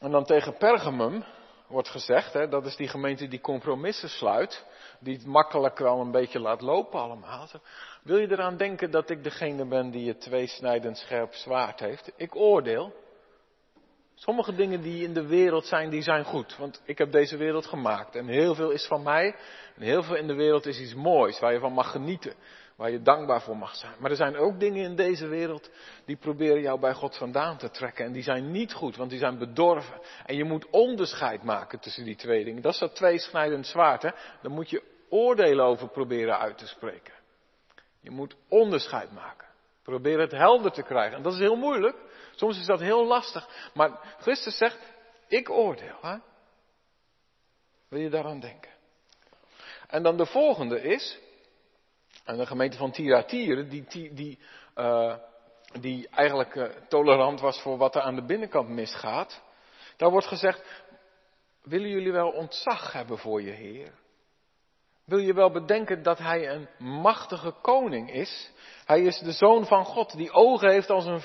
En 0.00 0.10
dan 0.10 0.24
tegen 0.24 0.56
Pergamum, 0.56 1.24
wordt 1.66 1.88
gezegd, 1.88 2.32
hè, 2.32 2.48
dat 2.48 2.66
is 2.66 2.76
die 2.76 2.88
gemeente 2.88 3.28
die 3.28 3.40
compromissen 3.40 4.08
sluit, 4.08 4.64
die 5.00 5.16
het 5.16 5.26
makkelijk 5.26 5.78
wel 5.78 6.00
een 6.00 6.10
beetje 6.10 6.40
laat 6.40 6.60
lopen 6.60 7.00
allemaal. 7.00 7.48
Wil 8.02 8.18
je 8.18 8.30
eraan 8.30 8.56
denken 8.56 8.90
dat 8.90 9.10
ik 9.10 9.24
degene 9.24 9.66
ben 9.66 9.90
die 9.90 10.08
het 10.08 10.20
tweesnijdend 10.20 10.98
scherp 10.98 11.34
zwaard 11.34 11.80
heeft? 11.80 12.12
Ik 12.16 12.36
oordeel. 12.36 12.92
Sommige 14.24 14.54
dingen 14.54 14.80
die 14.80 15.02
in 15.02 15.14
de 15.14 15.26
wereld 15.26 15.66
zijn, 15.66 15.90
die 15.90 16.02
zijn 16.02 16.24
goed. 16.24 16.56
Want 16.56 16.82
ik 16.84 16.98
heb 16.98 17.12
deze 17.12 17.36
wereld 17.36 17.66
gemaakt. 17.66 18.16
En 18.16 18.26
heel 18.26 18.54
veel 18.54 18.70
is 18.70 18.86
van 18.86 19.02
mij. 19.02 19.34
En 19.76 19.82
heel 19.82 20.02
veel 20.02 20.16
in 20.16 20.26
de 20.26 20.34
wereld 20.34 20.66
is 20.66 20.80
iets 20.80 20.94
moois, 20.94 21.38
waar 21.38 21.52
je 21.52 21.58
van 21.58 21.72
mag 21.72 21.90
genieten 21.90 22.34
waar 22.76 22.90
je 22.90 23.02
dankbaar 23.02 23.42
voor 23.42 23.56
mag 23.56 23.76
zijn. 23.76 23.94
Maar 23.98 24.10
er 24.10 24.16
zijn 24.16 24.36
ook 24.36 24.60
dingen 24.60 24.84
in 24.84 24.96
deze 24.96 25.26
wereld 25.26 25.70
die 26.04 26.16
proberen 26.16 26.60
jou 26.60 26.80
bij 26.80 26.94
God 26.94 27.16
vandaan 27.16 27.56
te 27.56 27.70
trekken. 27.70 28.04
En 28.04 28.12
die 28.12 28.22
zijn 28.22 28.50
niet 28.50 28.72
goed, 28.72 28.96
want 28.96 29.10
die 29.10 29.18
zijn 29.18 29.38
bedorven. 29.38 30.00
En 30.26 30.36
je 30.36 30.44
moet 30.44 30.70
onderscheid 30.70 31.42
maken 31.42 31.80
tussen 31.80 32.04
die 32.04 32.16
twee 32.16 32.44
dingen. 32.44 32.62
Dat 32.62 32.72
is 32.72 32.78
dat 32.78 32.94
tweesnijdend 32.94 33.66
zwaard. 33.66 34.02
Hè? 34.02 34.10
Daar 34.42 34.52
moet 34.52 34.70
je 34.70 34.82
oordelen 35.08 35.64
over 35.64 35.88
proberen 35.88 36.38
uit 36.38 36.58
te 36.58 36.66
spreken. 36.66 37.14
Je 38.00 38.10
moet 38.10 38.36
onderscheid 38.48 39.12
maken. 39.12 39.51
Probeer 39.82 40.20
het 40.20 40.30
helder 40.30 40.72
te 40.72 40.82
krijgen. 40.82 41.16
En 41.16 41.22
dat 41.22 41.32
is 41.32 41.38
heel 41.38 41.56
moeilijk. 41.56 41.96
Soms 42.34 42.58
is 42.58 42.66
dat 42.66 42.80
heel 42.80 43.06
lastig. 43.06 43.70
Maar 43.74 44.16
Christus 44.20 44.56
zegt, 44.56 44.78
ik 45.28 45.50
oordeel. 45.50 45.98
Hè? 46.00 46.16
Wil 47.88 48.00
je 48.00 48.10
daaraan 48.10 48.40
denken? 48.40 48.70
En 49.86 50.02
dan 50.02 50.16
de 50.16 50.26
volgende 50.26 50.82
is, 50.82 51.18
en 52.24 52.36
de 52.36 52.46
gemeente 52.46 52.76
van 52.76 52.90
Tiratire, 52.90 53.66
die, 53.66 53.84
die, 53.88 54.14
die, 54.14 54.38
uh, 54.76 55.16
die 55.80 56.08
eigenlijk 56.08 56.54
uh, 56.54 56.64
tolerant 56.88 57.40
was 57.40 57.60
voor 57.60 57.76
wat 57.76 57.94
er 57.94 58.02
aan 58.02 58.14
de 58.14 58.24
binnenkant 58.24 58.68
misgaat. 58.68 59.42
Daar 59.96 60.10
wordt 60.10 60.26
gezegd, 60.26 60.82
willen 61.62 61.88
jullie 61.88 62.12
wel 62.12 62.30
ontzag 62.30 62.92
hebben 62.92 63.18
voor 63.18 63.42
je 63.42 63.50
Heer? 63.50 63.92
Wil 65.12 65.20
je 65.20 65.34
wel 65.34 65.50
bedenken 65.50 66.02
dat 66.02 66.18
Hij 66.18 66.50
een 66.50 66.68
machtige 66.78 67.54
koning 67.62 68.12
is? 68.12 68.50
Hij 68.84 69.02
is 69.02 69.18
de 69.18 69.32
zoon 69.32 69.66
van 69.66 69.84
God, 69.84 70.16
die 70.16 70.30
ogen 70.30 70.70
heeft 70.70 70.90
als 70.90 71.06
een 71.06 71.20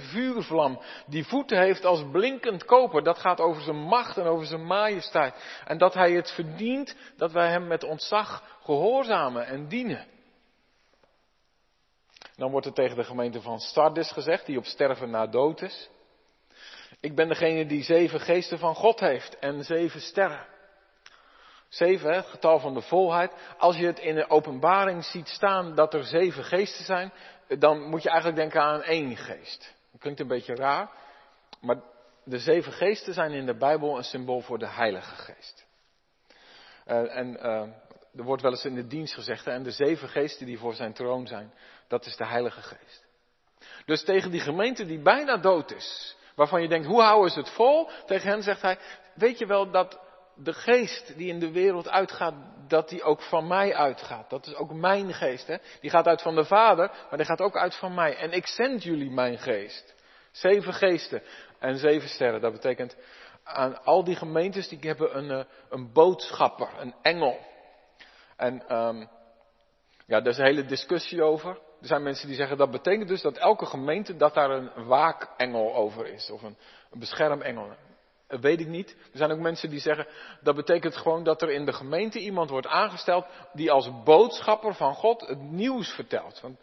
vuurvlam, 0.00 0.80
die 1.06 1.26
voeten 1.26 1.58
heeft 1.58 1.84
als 1.84 2.04
blinkend 2.12 2.64
koper. 2.64 3.02
Dat 3.02 3.18
gaat 3.18 3.40
over 3.40 3.62
zijn 3.62 3.76
macht 3.76 4.16
en 4.16 4.26
over 4.26 4.46
zijn 4.46 4.66
majesteit. 4.66 5.60
En 5.64 5.78
dat 5.78 5.94
Hij 5.94 6.12
het 6.12 6.30
verdient 6.30 6.96
dat 7.16 7.32
wij 7.32 7.50
Hem 7.50 7.66
met 7.66 7.84
ontzag 7.84 8.58
gehoorzamen 8.62 9.46
en 9.46 9.68
dienen. 9.68 10.06
Dan 12.36 12.50
wordt 12.50 12.66
er 12.66 12.72
tegen 12.72 12.96
de 12.96 13.04
gemeente 13.04 13.40
van 13.40 13.58
Sardis 13.58 14.12
gezegd, 14.12 14.46
die 14.46 14.58
op 14.58 14.64
sterven 14.64 15.10
na 15.10 15.26
dood 15.26 15.62
is. 15.62 15.90
Ik 17.00 17.14
ben 17.14 17.28
degene 17.28 17.66
die 17.66 17.82
zeven 17.82 18.20
geesten 18.20 18.58
van 18.58 18.74
God 18.74 19.00
heeft 19.00 19.38
en 19.38 19.64
zeven 19.64 20.00
sterren. 20.00 20.46
Zeven, 21.70 22.24
getal 22.24 22.58
van 22.58 22.74
de 22.74 22.80
volheid. 22.80 23.32
Als 23.58 23.76
je 23.76 23.86
het 23.86 23.98
in 23.98 24.14
de 24.14 24.30
openbaring 24.30 25.04
ziet 25.04 25.28
staan 25.28 25.74
dat 25.74 25.94
er 25.94 26.04
zeven 26.04 26.44
geesten 26.44 26.84
zijn, 26.84 27.12
dan 27.58 27.82
moet 27.82 28.02
je 28.02 28.08
eigenlijk 28.08 28.40
denken 28.40 28.62
aan 28.62 28.82
één 28.82 29.16
geest. 29.16 29.74
Klinkt 29.98 30.20
een 30.20 30.26
beetje 30.26 30.54
raar, 30.54 30.90
maar 31.60 31.76
de 32.24 32.38
zeven 32.38 32.72
geesten 32.72 33.14
zijn 33.14 33.32
in 33.32 33.46
de 33.46 33.56
Bijbel 33.56 33.96
een 33.96 34.04
symbool 34.04 34.40
voor 34.40 34.58
de 34.58 34.68
Heilige 34.68 35.14
Geest. 35.14 35.66
Uh, 36.86 37.16
en 37.16 37.36
uh, 37.36 37.62
er 38.16 38.24
wordt 38.24 38.42
wel 38.42 38.50
eens 38.50 38.64
in 38.64 38.74
de 38.74 38.86
dienst 38.86 39.14
gezegd, 39.14 39.46
en 39.46 39.62
de 39.62 39.70
zeven 39.70 40.08
geesten 40.08 40.46
die 40.46 40.58
voor 40.58 40.74
zijn 40.74 40.92
troon 40.92 41.26
zijn, 41.26 41.52
dat 41.88 42.06
is 42.06 42.16
de 42.16 42.26
Heilige 42.26 42.62
Geest. 42.62 43.04
Dus 43.84 44.04
tegen 44.04 44.30
die 44.30 44.40
gemeente 44.40 44.86
die 44.86 45.02
bijna 45.02 45.36
dood 45.36 45.72
is, 45.72 46.16
waarvan 46.34 46.62
je 46.62 46.68
denkt, 46.68 46.86
hoe 46.86 47.02
houden 47.02 47.30
ze 47.30 47.38
het 47.38 47.50
vol? 47.50 47.90
Tegen 48.06 48.30
hen 48.30 48.42
zegt 48.42 48.62
hij, 48.62 48.78
weet 49.14 49.38
je 49.38 49.46
wel 49.46 49.70
dat 49.70 50.08
de 50.42 50.52
geest 50.52 51.16
die 51.16 51.28
in 51.28 51.38
de 51.38 51.50
wereld 51.50 51.88
uitgaat, 51.88 52.34
dat 52.68 52.88
die 52.88 53.02
ook 53.02 53.22
van 53.22 53.46
mij 53.46 53.74
uitgaat. 53.74 54.30
Dat 54.30 54.46
is 54.46 54.54
ook 54.54 54.72
mijn 54.72 55.14
geest. 55.14 55.46
Hè? 55.46 55.56
Die 55.80 55.90
gaat 55.90 56.06
uit 56.06 56.22
van 56.22 56.34
de 56.34 56.44
Vader, 56.44 56.90
maar 57.08 57.18
die 57.18 57.26
gaat 57.26 57.40
ook 57.40 57.56
uit 57.56 57.76
van 57.76 57.94
mij. 57.94 58.16
En 58.16 58.32
ik 58.32 58.46
zend 58.46 58.82
jullie 58.82 59.10
mijn 59.10 59.38
geest. 59.38 59.94
Zeven 60.30 60.74
geesten 60.74 61.22
en 61.58 61.78
zeven 61.78 62.08
sterren. 62.08 62.40
Dat 62.40 62.52
betekent 62.52 62.96
aan 63.44 63.84
al 63.84 64.04
die 64.04 64.16
gemeentes 64.16 64.68
die 64.68 64.78
hebben 64.80 65.16
een, 65.16 65.30
eh, 65.30 65.44
een 65.70 65.92
boodschapper, 65.92 66.68
een 66.78 66.94
engel. 67.02 67.38
En 68.36 68.76
um, 68.76 69.08
ja, 70.06 70.20
daar 70.20 70.32
is 70.32 70.38
een 70.38 70.44
hele 70.44 70.64
discussie 70.64 71.22
over. 71.22 71.50
Er 71.80 71.86
zijn 71.86 72.02
mensen 72.02 72.26
die 72.26 72.36
zeggen 72.36 72.56
dat 72.56 72.70
betekent 72.70 73.08
dus 73.08 73.22
dat 73.22 73.36
elke 73.36 73.66
gemeente 73.66 74.16
dat 74.16 74.34
daar 74.34 74.50
een 74.50 74.86
waakengel 74.86 75.74
over 75.74 76.06
is. 76.06 76.30
Of 76.30 76.42
een, 76.42 76.56
een 76.90 76.98
beschermengel. 76.98 77.76
Weet 78.40 78.60
ik 78.60 78.66
niet. 78.66 78.90
Er 78.90 79.18
zijn 79.18 79.30
ook 79.30 79.38
mensen 79.38 79.70
die 79.70 79.80
zeggen 79.80 80.06
dat 80.40 80.54
betekent 80.54 80.96
gewoon 80.96 81.24
dat 81.24 81.42
er 81.42 81.50
in 81.50 81.64
de 81.64 81.72
gemeente 81.72 82.18
iemand 82.18 82.50
wordt 82.50 82.66
aangesteld 82.66 83.26
die 83.52 83.70
als 83.70 84.02
boodschapper 84.04 84.74
van 84.74 84.94
God 84.94 85.20
het 85.20 85.40
nieuws 85.40 85.88
vertelt. 85.88 86.40
Want 86.40 86.58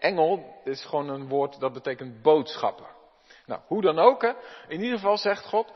engel 0.00 0.60
is 0.64 0.84
gewoon 0.84 1.08
een 1.08 1.28
woord 1.28 1.60
dat 1.60 1.72
betekent 1.72 2.22
boodschapper. 2.22 2.98
Nou, 3.46 3.60
hoe 3.66 3.82
dan 3.82 3.98
ook, 3.98 4.22
hè. 4.22 4.32
in 4.68 4.80
ieder 4.80 4.98
geval 4.98 5.16
zegt 5.16 5.44
God, 5.44 5.72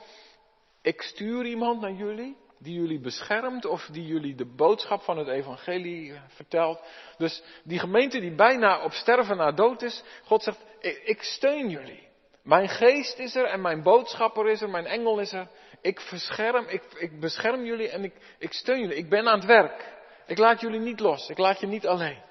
ik 0.82 1.02
stuur 1.02 1.44
iemand 1.44 1.80
naar 1.80 1.92
jullie 1.92 2.36
die 2.58 2.74
jullie 2.74 3.00
beschermt 3.00 3.64
of 3.64 3.88
die 3.92 4.06
jullie 4.06 4.34
de 4.34 4.54
boodschap 4.54 5.02
van 5.02 5.18
het 5.18 5.28
evangelie 5.28 6.12
eh, 6.12 6.20
vertelt. 6.28 6.80
Dus 7.18 7.42
die 7.64 7.78
gemeente 7.78 8.20
die 8.20 8.34
bijna 8.34 8.84
op 8.84 8.92
sterven 8.92 9.36
na 9.36 9.52
dood 9.52 9.82
is, 9.82 10.02
God 10.24 10.42
zegt, 10.42 10.64
ik 11.04 11.22
steun 11.22 11.68
jullie. 11.68 12.08
Mijn 12.44 12.68
geest 12.68 13.18
is 13.18 13.34
er 13.34 13.44
en 13.44 13.60
mijn 13.60 13.82
boodschapper 13.82 14.48
is 14.48 14.60
er, 14.60 14.70
mijn 14.70 14.86
engel 14.86 15.18
is 15.18 15.32
er. 15.32 15.48
Ik 15.80 16.00
verscherm, 16.00 16.66
ik, 16.68 16.82
ik 16.96 17.20
bescherm 17.20 17.64
jullie 17.64 17.88
en 17.88 18.04
ik, 18.04 18.14
ik 18.38 18.52
steun 18.52 18.80
jullie. 18.80 18.96
Ik 18.96 19.08
ben 19.08 19.28
aan 19.28 19.38
het 19.38 19.46
werk. 19.46 19.92
Ik 20.26 20.38
laat 20.38 20.60
jullie 20.60 20.80
niet 20.80 21.00
los. 21.00 21.28
Ik 21.28 21.38
laat 21.38 21.60
je 21.60 21.66
niet 21.66 21.86
alleen. 21.86 22.22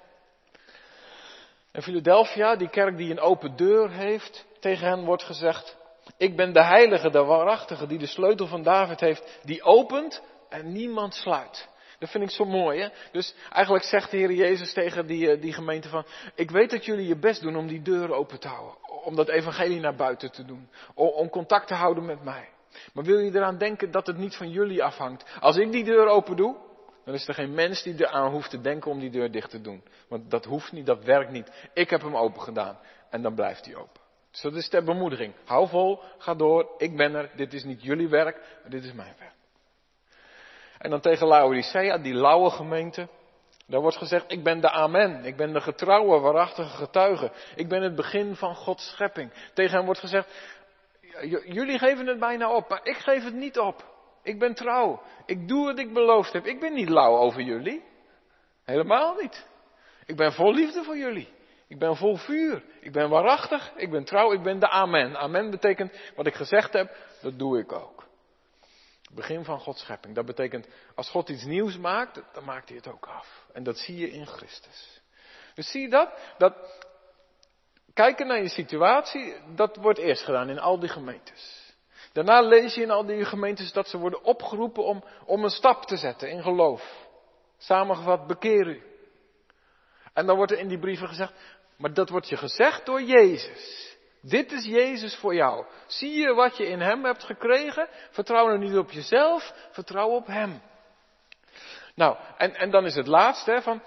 En 1.71 1.81
Philadelphia, 1.81 2.55
die 2.55 2.69
kerk 2.69 2.97
die 2.97 3.11
een 3.11 3.19
open 3.19 3.55
deur 3.55 3.91
heeft, 3.91 4.45
tegen 4.59 4.87
hen 4.87 5.05
wordt 5.05 5.23
gezegd, 5.23 5.77
ik 6.17 6.35
ben 6.35 6.53
de 6.53 6.63
heilige, 6.63 7.09
de 7.09 7.23
waarachtige, 7.23 7.87
die 7.87 7.97
de 7.99 8.07
sleutel 8.07 8.47
van 8.47 8.63
David 8.63 8.99
heeft, 8.99 9.39
die 9.43 9.63
opent 9.63 10.21
en 10.49 10.71
niemand 10.71 11.13
sluit. 11.13 11.69
Dat 12.03 12.11
vind 12.11 12.23
ik 12.23 12.35
zo 12.35 12.45
mooi, 12.45 12.81
hè? 12.81 12.87
Dus 13.11 13.35
eigenlijk 13.49 13.85
zegt 13.85 14.11
de 14.11 14.17
Heer 14.17 14.31
Jezus 14.31 14.73
tegen 14.73 15.05
die, 15.05 15.31
eh, 15.31 15.41
die 15.41 15.53
gemeente 15.53 15.89
van, 15.89 16.05
ik 16.35 16.51
weet 16.51 16.69
dat 16.69 16.85
jullie 16.85 17.07
je 17.07 17.17
best 17.17 17.41
doen 17.41 17.55
om 17.55 17.67
die 17.67 17.81
deur 17.81 18.13
open 18.13 18.39
te 18.39 18.47
houden. 18.47 18.75
Om 19.03 19.15
dat 19.15 19.29
evangelie 19.29 19.79
naar 19.79 19.95
buiten 19.95 20.31
te 20.31 20.45
doen. 20.45 20.69
Om, 20.93 21.07
om 21.07 21.29
contact 21.29 21.67
te 21.67 21.73
houden 21.73 22.05
met 22.05 22.23
mij. 22.23 22.49
Maar 22.93 23.03
wil 23.03 23.19
je 23.19 23.35
eraan 23.35 23.57
denken 23.57 23.91
dat 23.91 24.07
het 24.07 24.17
niet 24.17 24.35
van 24.35 24.49
jullie 24.49 24.83
afhangt? 24.83 25.37
Als 25.39 25.55
ik 25.55 25.71
die 25.71 25.83
deur 25.83 26.07
open 26.07 26.35
doe, 26.35 26.55
dan 27.05 27.13
is 27.13 27.27
er 27.27 27.33
geen 27.33 27.53
mens 27.53 27.83
die 27.83 27.93
eraan 27.97 28.31
hoeft 28.31 28.49
te 28.49 28.61
denken 28.61 28.91
om 28.91 28.99
die 28.99 29.11
deur 29.11 29.31
dicht 29.31 29.49
te 29.49 29.61
doen. 29.61 29.83
Want 30.07 30.31
dat 30.31 30.45
hoeft 30.45 30.71
niet, 30.71 30.85
dat 30.85 31.03
werkt 31.03 31.31
niet. 31.31 31.69
Ik 31.73 31.89
heb 31.89 32.01
hem 32.01 32.15
open 32.15 32.41
gedaan. 32.41 32.77
En 33.09 33.21
dan 33.21 33.35
blijft 33.35 33.65
hij 33.65 33.75
open. 33.75 34.01
Dus 34.31 34.41
dat 34.41 34.55
is 34.55 34.69
ter 34.69 34.83
bemoediging. 34.83 35.33
Hou 35.45 35.67
vol, 35.67 35.99
ga 36.17 36.35
door, 36.35 36.73
ik 36.77 36.97
ben 36.97 37.15
er. 37.15 37.31
Dit 37.35 37.53
is 37.53 37.63
niet 37.63 37.83
jullie 37.83 38.07
werk, 38.07 38.35
maar 38.61 38.71
dit 38.71 38.83
is 38.83 38.93
mijn 38.93 39.15
werk. 39.19 39.42
En 40.83 40.89
dan 40.89 40.99
tegen 40.99 41.27
Laodicea, 41.27 41.97
die 41.97 42.13
lauwe 42.13 42.49
gemeente. 42.49 43.07
Daar 43.67 43.81
wordt 43.81 43.97
gezegd, 43.97 44.31
ik 44.31 44.43
ben 44.43 44.61
de 44.61 44.69
amen. 44.69 45.25
Ik 45.25 45.35
ben 45.35 45.53
de 45.53 45.61
getrouwe, 45.61 46.19
waarachtige 46.19 46.77
getuige. 46.77 47.31
Ik 47.55 47.67
ben 47.67 47.81
het 47.81 47.95
begin 47.95 48.35
van 48.35 48.55
Gods 48.55 48.89
schepping. 48.89 49.33
Tegen 49.53 49.75
hem 49.75 49.85
wordt 49.85 49.99
gezegd, 49.99 50.27
jullie 51.45 51.77
geven 51.77 52.07
het 52.07 52.19
bijna 52.19 52.55
op, 52.55 52.69
maar 52.69 52.79
ik 52.83 52.95
geef 52.97 53.23
het 53.23 53.33
niet 53.33 53.59
op. 53.59 53.91
Ik 54.23 54.39
ben 54.39 54.53
trouw. 54.53 55.01
Ik 55.25 55.47
doe 55.47 55.65
wat 55.65 55.79
ik 55.79 55.93
beloofd 55.93 56.33
heb. 56.33 56.45
Ik 56.45 56.59
ben 56.59 56.73
niet 56.73 56.89
lauw 56.89 57.17
over 57.17 57.41
jullie. 57.41 57.83
Helemaal 58.63 59.15
niet. 59.21 59.47
Ik 60.05 60.15
ben 60.15 60.33
vol 60.33 60.53
liefde 60.53 60.83
voor 60.83 60.97
jullie. 60.97 61.29
Ik 61.67 61.79
ben 61.79 61.95
vol 61.95 62.15
vuur. 62.15 62.63
Ik 62.79 62.91
ben 62.91 63.09
waarachtig. 63.09 63.71
Ik 63.75 63.91
ben 63.91 64.03
trouw. 64.03 64.31
Ik 64.31 64.43
ben 64.43 64.59
de 64.59 64.69
amen. 64.69 65.17
Amen 65.17 65.49
betekent 65.49 65.93
wat 66.15 66.27
ik 66.27 66.35
gezegd 66.35 66.73
heb, 66.73 66.95
dat 67.21 67.39
doe 67.39 67.59
ik 67.59 67.71
ook. 67.71 68.03
Begin 69.15 69.43
van 69.43 69.59
Gods 69.59 69.81
schepping. 69.81 70.15
Dat 70.15 70.25
betekent, 70.25 70.67
als 70.95 71.09
God 71.09 71.29
iets 71.29 71.43
nieuws 71.43 71.77
maakt, 71.77 72.21
dan 72.33 72.43
maakt 72.43 72.67
hij 72.67 72.77
het 72.77 72.87
ook 72.87 73.05
af. 73.05 73.45
En 73.53 73.63
dat 73.63 73.77
zie 73.77 73.97
je 73.97 74.11
in 74.11 74.25
Christus. 74.25 75.01
Dus 75.53 75.71
zie 75.71 75.81
je 75.81 75.89
dat? 75.89 76.09
Dat 76.37 76.53
kijken 77.93 78.27
naar 78.27 78.41
je 78.41 78.49
situatie, 78.49 79.35
dat 79.55 79.75
wordt 79.75 79.99
eerst 79.99 80.23
gedaan 80.23 80.49
in 80.49 80.59
al 80.59 80.79
die 80.79 80.89
gemeentes. 80.89 81.73
Daarna 82.13 82.41
lees 82.41 82.75
je 82.75 82.81
in 82.81 82.91
al 82.91 83.05
die 83.05 83.25
gemeentes 83.25 83.71
dat 83.71 83.87
ze 83.87 83.97
worden 83.97 84.23
opgeroepen 84.23 84.83
om, 84.83 85.03
om 85.25 85.43
een 85.43 85.49
stap 85.49 85.85
te 85.85 85.97
zetten 85.97 86.29
in 86.29 86.41
geloof. 86.41 87.07
Samengevat, 87.57 88.27
bekeer 88.27 88.67
u. 88.67 88.83
En 90.13 90.25
dan 90.25 90.35
wordt 90.35 90.51
er 90.51 90.59
in 90.59 90.67
die 90.67 90.79
brieven 90.79 91.07
gezegd, 91.07 91.33
maar 91.77 91.93
dat 91.93 92.09
wordt 92.09 92.29
je 92.29 92.37
gezegd 92.37 92.85
door 92.85 93.01
Jezus. 93.01 93.92
Dit 94.25 94.51
is 94.51 94.65
Jezus 94.65 95.15
voor 95.15 95.35
jou. 95.35 95.65
Zie 95.87 96.13
je 96.13 96.33
wat 96.33 96.57
je 96.57 96.65
in 96.65 96.79
Hem 96.79 97.05
hebt 97.05 97.23
gekregen? 97.23 97.87
Vertrouw 98.11 98.49
nu 98.49 98.57
niet 98.57 98.77
op 98.77 98.91
jezelf, 98.91 99.53
vertrouw 99.71 100.09
op 100.09 100.27
Hem. 100.27 100.61
Nou, 101.95 102.17
en, 102.37 102.55
en 102.55 102.71
dan 102.71 102.85
is 102.85 102.95
het 102.95 103.07
laatste 103.07 103.59
van, 103.61 103.81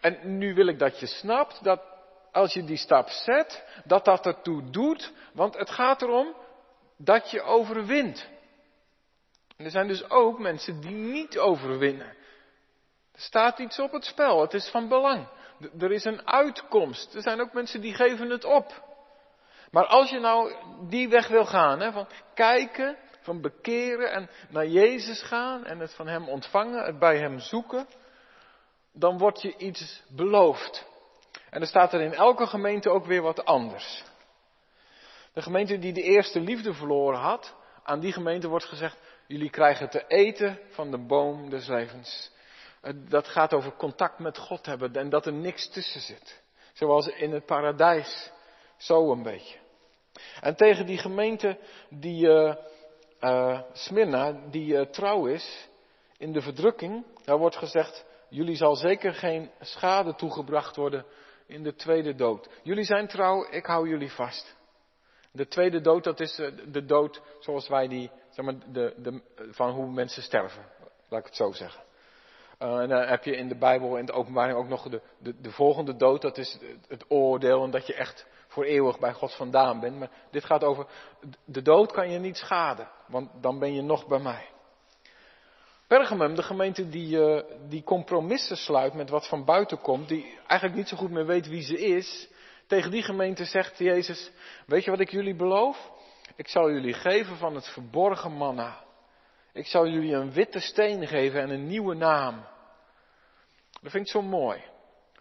en 0.00 0.38
nu 0.38 0.54
wil 0.54 0.66
ik 0.66 0.78
dat 0.78 1.00
je 1.00 1.06
snapt 1.06 1.64
dat 1.64 1.80
als 2.32 2.52
je 2.52 2.64
die 2.64 2.76
stap 2.76 3.08
zet, 3.08 3.64
dat 3.84 4.04
dat 4.04 4.26
ertoe 4.26 4.70
doet, 4.70 5.12
want 5.32 5.56
het 5.56 5.70
gaat 5.70 6.02
erom 6.02 6.34
dat 6.96 7.30
je 7.30 7.42
overwint. 7.42 8.28
Er 9.56 9.70
zijn 9.70 9.86
dus 9.86 10.10
ook 10.10 10.38
mensen 10.38 10.80
die 10.80 10.94
niet 10.94 11.38
overwinnen. 11.38 12.06
Er 13.12 13.20
staat 13.20 13.58
iets 13.58 13.78
op 13.78 13.92
het 13.92 14.04
spel, 14.04 14.40
het 14.40 14.54
is 14.54 14.68
van 14.68 14.88
belang. 14.88 15.28
Er 15.78 15.92
is 15.92 16.04
een 16.04 16.28
uitkomst. 16.28 17.14
Er 17.14 17.22
zijn 17.22 17.40
ook 17.40 17.52
mensen 17.52 17.80
die 17.80 17.94
geven 17.94 18.30
het 18.30 18.44
op. 18.44 18.88
Maar 19.70 19.86
als 19.86 20.10
je 20.10 20.18
nou 20.18 20.54
die 20.88 21.08
weg 21.08 21.28
wil 21.28 21.46
gaan, 21.46 21.80
hè, 21.80 21.92
van 21.92 22.08
kijken, 22.34 22.96
van 23.20 23.40
bekeren 23.40 24.12
en 24.12 24.30
naar 24.48 24.66
Jezus 24.66 25.22
gaan 25.22 25.64
en 25.64 25.78
het 25.78 25.94
van 25.94 26.06
Hem 26.06 26.28
ontvangen, 26.28 26.84
het 26.84 26.98
bij 26.98 27.18
Hem 27.18 27.38
zoeken, 27.38 27.86
dan 28.92 29.18
wordt 29.18 29.42
je 29.42 29.56
iets 29.56 30.02
beloofd. 30.08 30.88
En 31.50 31.60
er 31.60 31.66
staat 31.66 31.92
er 31.92 32.00
in 32.00 32.14
elke 32.14 32.46
gemeente 32.46 32.90
ook 32.90 33.06
weer 33.06 33.22
wat 33.22 33.44
anders. 33.44 34.04
De 35.32 35.42
gemeente 35.42 35.78
die 35.78 35.92
de 35.92 36.02
eerste 36.02 36.40
liefde 36.40 36.74
verloren 36.74 37.18
had, 37.18 37.54
aan 37.82 38.00
die 38.00 38.12
gemeente 38.12 38.48
wordt 38.48 38.64
gezegd, 38.64 38.98
jullie 39.26 39.50
krijgen 39.50 39.90
te 39.90 40.04
eten 40.06 40.58
van 40.70 40.90
de 40.90 40.98
boom 40.98 41.50
des 41.50 41.66
levens. 41.66 42.30
Dat 42.94 43.28
gaat 43.28 43.54
over 43.54 43.72
contact 43.72 44.18
met 44.18 44.38
God 44.38 44.66
hebben 44.66 44.94
en 44.94 45.08
dat 45.08 45.26
er 45.26 45.32
niks 45.32 45.68
tussen 45.68 46.00
zit. 46.00 46.42
Zoals 46.72 47.06
in 47.06 47.32
het 47.32 47.46
paradijs. 47.46 48.30
Zo 48.76 49.12
een 49.12 49.22
beetje. 49.22 49.59
En 50.40 50.56
tegen 50.56 50.86
die 50.86 50.98
gemeente 50.98 51.58
die 51.88 52.26
uh, 52.26 52.54
uh, 53.20 53.60
Smyrna, 53.72 54.40
die 54.50 54.74
uh, 54.74 54.80
trouw 54.80 55.26
is 55.26 55.68
in 56.18 56.32
de 56.32 56.40
verdrukking, 56.40 57.04
daar 57.24 57.38
wordt 57.38 57.56
gezegd, 57.56 58.04
jullie 58.28 58.56
zal 58.56 58.76
zeker 58.76 59.14
geen 59.14 59.50
schade 59.60 60.14
toegebracht 60.14 60.76
worden 60.76 61.04
in 61.46 61.62
de 61.62 61.74
tweede 61.74 62.14
dood. 62.14 62.48
Jullie 62.62 62.84
zijn 62.84 63.06
trouw, 63.06 63.46
ik 63.50 63.66
hou 63.66 63.88
jullie 63.88 64.12
vast. 64.12 64.56
De 65.32 65.46
tweede 65.46 65.80
dood, 65.80 66.04
dat 66.04 66.20
is 66.20 66.34
de 66.66 66.84
dood 66.84 67.22
zoals 67.38 67.68
wij 67.68 67.88
die, 67.88 68.10
zeg 68.30 68.44
maar, 68.44 68.54
de, 68.72 68.94
de, 68.96 69.22
van 69.50 69.70
hoe 69.70 69.90
mensen 69.90 70.22
sterven. 70.22 70.64
Laat 71.08 71.20
ik 71.20 71.26
het 71.26 71.36
zo 71.36 71.52
zeggen. 71.52 71.82
En 72.58 72.88
dan 72.88 73.02
heb 73.02 73.24
je 73.24 73.36
in 73.36 73.48
de 73.48 73.56
Bijbel 73.56 73.98
en 73.98 74.06
de 74.06 74.12
openbaring 74.12 74.58
ook 74.58 74.68
nog 74.68 74.88
de, 74.88 75.00
de, 75.18 75.40
de, 75.40 75.50
volgende 75.50 75.96
dood, 75.96 76.22
dat 76.22 76.38
is 76.38 76.58
het 76.88 77.04
oordeel 77.08 77.64
en 77.64 77.70
dat 77.70 77.86
je 77.86 77.94
echt 77.94 78.26
voor 78.50 78.64
eeuwig 78.64 78.98
bij 78.98 79.12
God 79.12 79.34
vandaan 79.34 79.80
bent. 79.80 79.98
Maar 79.98 80.10
dit 80.30 80.44
gaat 80.44 80.64
over, 80.64 80.86
de 81.44 81.62
dood 81.62 81.92
kan 81.92 82.10
je 82.10 82.18
niet 82.18 82.36
schaden, 82.36 82.88
want 83.06 83.30
dan 83.40 83.58
ben 83.58 83.74
je 83.74 83.82
nog 83.82 84.06
bij 84.06 84.18
mij. 84.18 84.48
Pergamum, 85.86 86.34
de 86.34 86.42
gemeente 86.42 86.88
die, 86.88 87.16
uh, 87.16 87.42
die 87.68 87.82
compromissen 87.82 88.56
sluit 88.56 88.94
met 88.94 89.10
wat 89.10 89.28
van 89.28 89.44
buiten 89.44 89.80
komt, 89.80 90.08
die 90.08 90.38
eigenlijk 90.46 90.74
niet 90.74 90.88
zo 90.88 90.96
goed 90.96 91.10
meer 91.10 91.26
weet 91.26 91.48
wie 91.48 91.62
ze 91.62 91.78
is, 91.78 92.28
tegen 92.66 92.90
die 92.90 93.02
gemeente 93.02 93.44
zegt 93.44 93.78
Jezus, 93.78 94.30
weet 94.66 94.84
je 94.84 94.90
wat 94.90 95.00
ik 95.00 95.10
jullie 95.10 95.34
beloof? 95.34 95.90
Ik 96.36 96.48
zal 96.48 96.70
jullie 96.70 96.94
geven 96.94 97.36
van 97.36 97.54
het 97.54 97.68
verborgen 97.68 98.32
manna. 98.32 98.84
Ik 99.52 99.66
zal 99.66 99.86
jullie 99.86 100.14
een 100.14 100.32
witte 100.32 100.60
steen 100.60 101.06
geven 101.06 101.40
en 101.40 101.50
een 101.50 101.66
nieuwe 101.66 101.94
naam. 101.94 102.46
Dat 103.82 103.90
vind 103.90 104.06
ik 104.06 104.12
zo 104.12 104.22
mooi. 104.22 104.69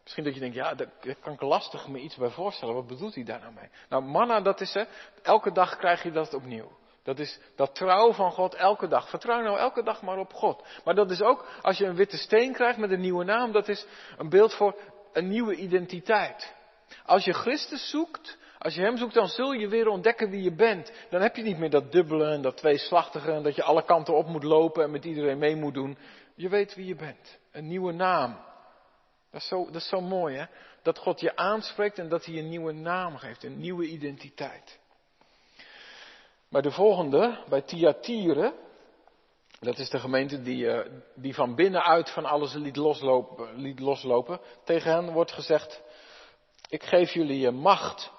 Misschien 0.10 0.28
dat 0.28 0.34
je 0.34 0.40
denkt, 0.52 0.56
ja, 0.56 0.74
daar 0.74 1.16
kan 1.22 1.34
ik 1.34 1.42
lastig 1.42 1.88
me 1.88 2.00
iets 2.00 2.16
bij 2.16 2.30
voorstellen. 2.30 2.74
Wat 2.74 2.88
bedoelt 2.88 3.16
hij 3.16 3.24
daar 3.24 3.40
nou 3.40 3.54
mee? 3.54 3.70
Nou, 3.90 4.04
manna, 4.04 4.42
dat 4.42 4.62
is, 4.62 4.74
hè, 4.74 4.84
elke 5.22 5.52
dag 5.52 5.78
krijg 5.78 6.04
je 6.04 6.12
dat 6.12 6.34
opnieuw. 6.34 6.72
Dat 7.04 7.20
is 7.20 7.40
dat 7.56 7.76
trouw 7.76 8.14
van 8.14 8.32
God 8.32 8.54
elke 8.54 8.88
dag. 8.88 9.10
Vertrouw 9.10 9.42
nou 9.42 9.58
elke 9.58 9.84
dag 9.84 10.02
maar 10.02 10.18
op 10.18 10.34
God. 10.34 10.64
Maar 10.84 10.96
dat 10.96 11.12
is 11.12 11.22
ook, 11.22 11.46
als 11.62 11.78
je 11.78 11.86
een 11.86 11.96
witte 11.96 12.18
steen 12.18 12.54
krijgt 12.54 12.78
met 12.78 12.92
een 12.92 13.00
nieuwe 13.00 13.24
naam, 13.24 13.52
dat 13.52 13.68
is 13.68 13.86
een 14.18 14.30
beeld 14.30 14.54
voor 14.54 14.76
een 15.14 15.28
nieuwe 15.28 15.56
identiteit. 15.56 16.56
Als 17.06 17.26
je 17.26 17.34
Christus 17.34 17.90
zoekt, 17.90 18.38
als 18.58 18.76
je 18.76 18.82
Hem 18.82 18.98
zoekt, 18.98 19.14
dan 19.14 19.28
zul 19.28 19.52
je 19.52 19.68
weer 19.68 19.88
ontdekken 19.88 20.30
wie 20.30 20.44
je 20.44 20.54
bent. 20.56 20.92
Dan 21.10 21.22
heb 21.22 21.36
je 21.36 21.44
niet 21.44 21.58
meer 21.58 21.70
dat 21.70 21.92
dubbele 21.92 22.32
en 22.32 22.42
dat 22.42 22.58
tweeslachtige 22.58 23.32
en 23.32 23.44
dat 23.44 23.56
je 23.56 23.64
alle 23.64 23.84
kanten 23.84 24.16
op 24.16 24.28
moet 24.28 24.44
lopen 24.44 24.84
en 24.84 24.92
met 24.92 25.06
iedereen 25.06 25.38
mee 25.38 25.56
moet 25.56 25.74
doen. 25.74 25.98
Je 26.36 26.50
weet 26.50 26.76
wie 26.76 26.86
je 26.86 26.96
bent. 26.96 27.40
Een 27.52 27.68
nieuwe 27.68 27.92
naam. 27.92 28.48
Dat 29.32 29.42
is 29.42 29.48
zo, 29.48 29.72
dat 29.72 29.82
zo 29.82 30.02
mooi 30.02 30.36
hè. 30.36 30.46
Dat 30.82 30.98
God 30.98 31.20
je 31.20 31.36
aanspreekt 31.36 32.00
en 32.00 32.10
dat 32.10 32.26
hij 32.26 32.38
een 32.38 32.50
nieuwe 32.50 32.72
naam 32.72 33.18
geeft, 33.18 33.44
een 33.44 33.60
nieuwe 33.60 33.86
identiteit. 33.86 34.80
Bij 36.50 36.62
de 36.62 36.72
volgende, 36.72 37.44
bij 37.50 37.62
Thyatire, 37.62 38.54
dat 39.60 39.78
is 39.78 39.90
de 39.90 40.00
gemeente 40.00 40.42
die, 40.42 40.72
eh, 40.72 40.92
die 41.16 41.34
van 41.34 41.56
binnenuit 41.56 42.10
van 42.10 42.26
alles 42.26 42.54
liet 42.54 42.76
loslopen, 42.76 43.56
liet 43.56 43.80
loslopen. 43.80 44.40
Tegen 44.64 44.92
hen 44.92 45.12
wordt 45.12 45.32
gezegd, 45.32 45.82
ik 46.70 46.84
geef 46.84 47.12
jullie 47.12 47.52
macht 47.52 48.12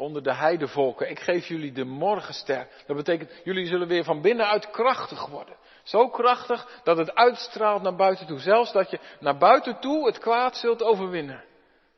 onder 0.00 0.22
de 0.22 0.34
heidevolken. 0.34 1.10
Ik 1.10 1.20
geef 1.20 1.46
jullie 1.46 1.72
de 1.72 1.84
morgenster. 1.84 2.68
Dat 2.86 2.96
betekent, 2.96 3.30
jullie 3.44 3.66
zullen 3.66 3.88
weer 3.88 4.04
van 4.04 4.20
binnenuit 4.20 4.70
krachtig 4.70 5.26
worden. 5.26 5.56
Zo 5.82 6.08
krachtig 6.08 6.80
dat 6.84 6.96
het 6.96 7.14
uitstraalt 7.14 7.82
naar 7.82 7.96
buiten 7.96 8.26
toe. 8.26 8.38
Zelfs 8.38 8.72
dat 8.72 8.90
je 8.90 8.98
naar 9.20 9.38
buiten 9.38 9.80
toe 9.80 10.06
het 10.06 10.18
kwaad 10.18 10.56
zult 10.56 10.82
overwinnen. 10.82 11.44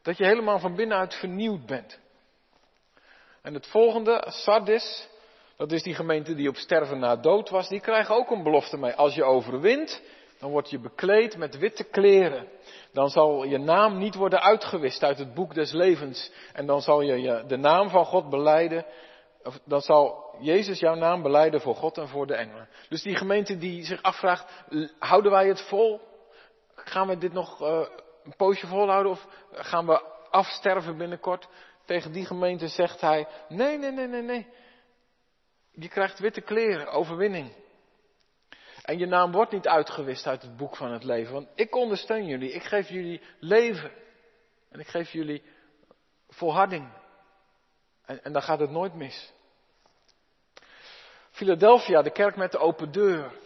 Dat 0.03 0.17
je 0.17 0.25
helemaal 0.25 0.59
van 0.59 0.77
binnenuit 0.77 1.15
vernieuwd 1.15 1.67
bent. 1.67 2.01
En 3.43 3.55
het 3.55 3.67
volgende, 3.67 4.25
Sardis, 4.27 5.09
dat 5.57 5.73
is 5.73 5.83
die 5.83 5.95
gemeente 5.95 6.35
die 6.35 6.49
op 6.49 6.57
sterven 6.57 6.99
na 6.99 7.17
dood 7.17 7.51
was, 7.51 7.69
die 7.69 7.81
krijgen 7.81 8.15
ook 8.15 8.31
een 8.31 8.43
belofte 8.43 8.77
mee. 8.77 8.93
Als 8.93 9.15
je 9.15 9.25
overwint, 9.25 10.03
dan 10.43 10.51
word 10.51 10.71
je 10.71 10.79
bekleed 10.79 11.37
met 11.37 11.59
witte 11.59 11.85
kleren. 11.85 12.49
Dan 12.93 13.09
zal 13.09 13.45
je 13.45 13.59
naam 13.59 13.99
niet 13.99 14.15
worden 14.15 14.43
uitgewist 14.43 15.03
uit 15.03 15.19
het 15.19 15.35
boek 15.35 15.55
des 15.55 15.73
levens. 15.73 16.33
En 16.53 16.67
dan 16.67 16.81
zal 16.81 17.01
je 17.01 17.45
de 17.47 17.57
naam 17.57 17.89
van 17.89 18.05
God 18.05 18.31
beleiden 18.31 18.85
dan 19.65 19.81
zal 19.81 20.35
Jezus 20.41 20.79
jouw 20.79 20.95
naam 20.95 21.23
beleiden 21.23 21.61
voor 21.61 21.75
God 21.75 21.99
en 21.99 22.09
voor 22.09 22.27
de 22.27 22.35
engelen. 22.35 22.69
Dus 22.89 23.03
die 23.03 23.17
gemeente 23.17 23.59
die 23.59 23.85
zich 23.85 24.03
afvraagt, 24.03 24.65
houden 24.99 25.31
wij 25.31 25.49
het 25.49 25.61
vol? 25.61 26.01
Gaan 26.75 27.09
we 27.09 27.19
dit 27.19 27.33
nog 27.33 27.63
uh, 27.63 27.87
een 28.25 28.37
poosje 28.37 28.67
volhouden 28.67 29.13
of 29.13 29.27
gaan 29.53 29.87
we 29.87 30.03
afsterven 30.31 30.97
binnenkort? 30.97 31.49
Tegen 31.85 32.13
die 32.13 32.27
gemeente 32.27 32.69
zegt 32.69 33.01
hij, 33.01 33.27
nee, 33.49 33.79
nee, 33.79 33.91
nee, 33.91 34.07
nee, 34.07 34.23
nee. 34.23 34.47
Je 35.73 35.89
krijgt 35.89 36.19
witte 36.19 36.41
kleren, 36.41 36.89
overwinning. 36.89 37.62
En 38.83 38.99
je 38.99 39.07
naam 39.07 39.33
wordt 39.33 39.53
niet 39.53 39.69
uitgewist 39.69 40.27
uit 40.27 40.43
het 40.43 40.57
boek 40.57 40.77
van 40.77 40.93
het 40.93 41.05
leven. 41.05 41.33
Want 41.33 41.49
ik 41.55 41.77
ondersteun 41.77 42.27
jullie. 42.27 42.53
Ik 42.53 42.63
geef 42.63 42.89
jullie 42.89 43.21
leven. 43.39 43.91
En 44.71 44.81
ik 44.81 44.89
geef 44.89 45.11
jullie 45.11 45.43
volharding. 46.29 46.93
En, 48.05 48.25
en 48.25 48.33
dan 48.33 48.43
gaat 48.43 48.61
het 48.61 48.71
nooit 48.71 48.95
mis. 48.95 49.33
Philadelphia, 51.31 52.03
de 52.03 52.11
kerk 52.11 52.37
met 52.37 52.53
de 52.53 52.59
open 52.59 52.93
deur. 52.93 53.41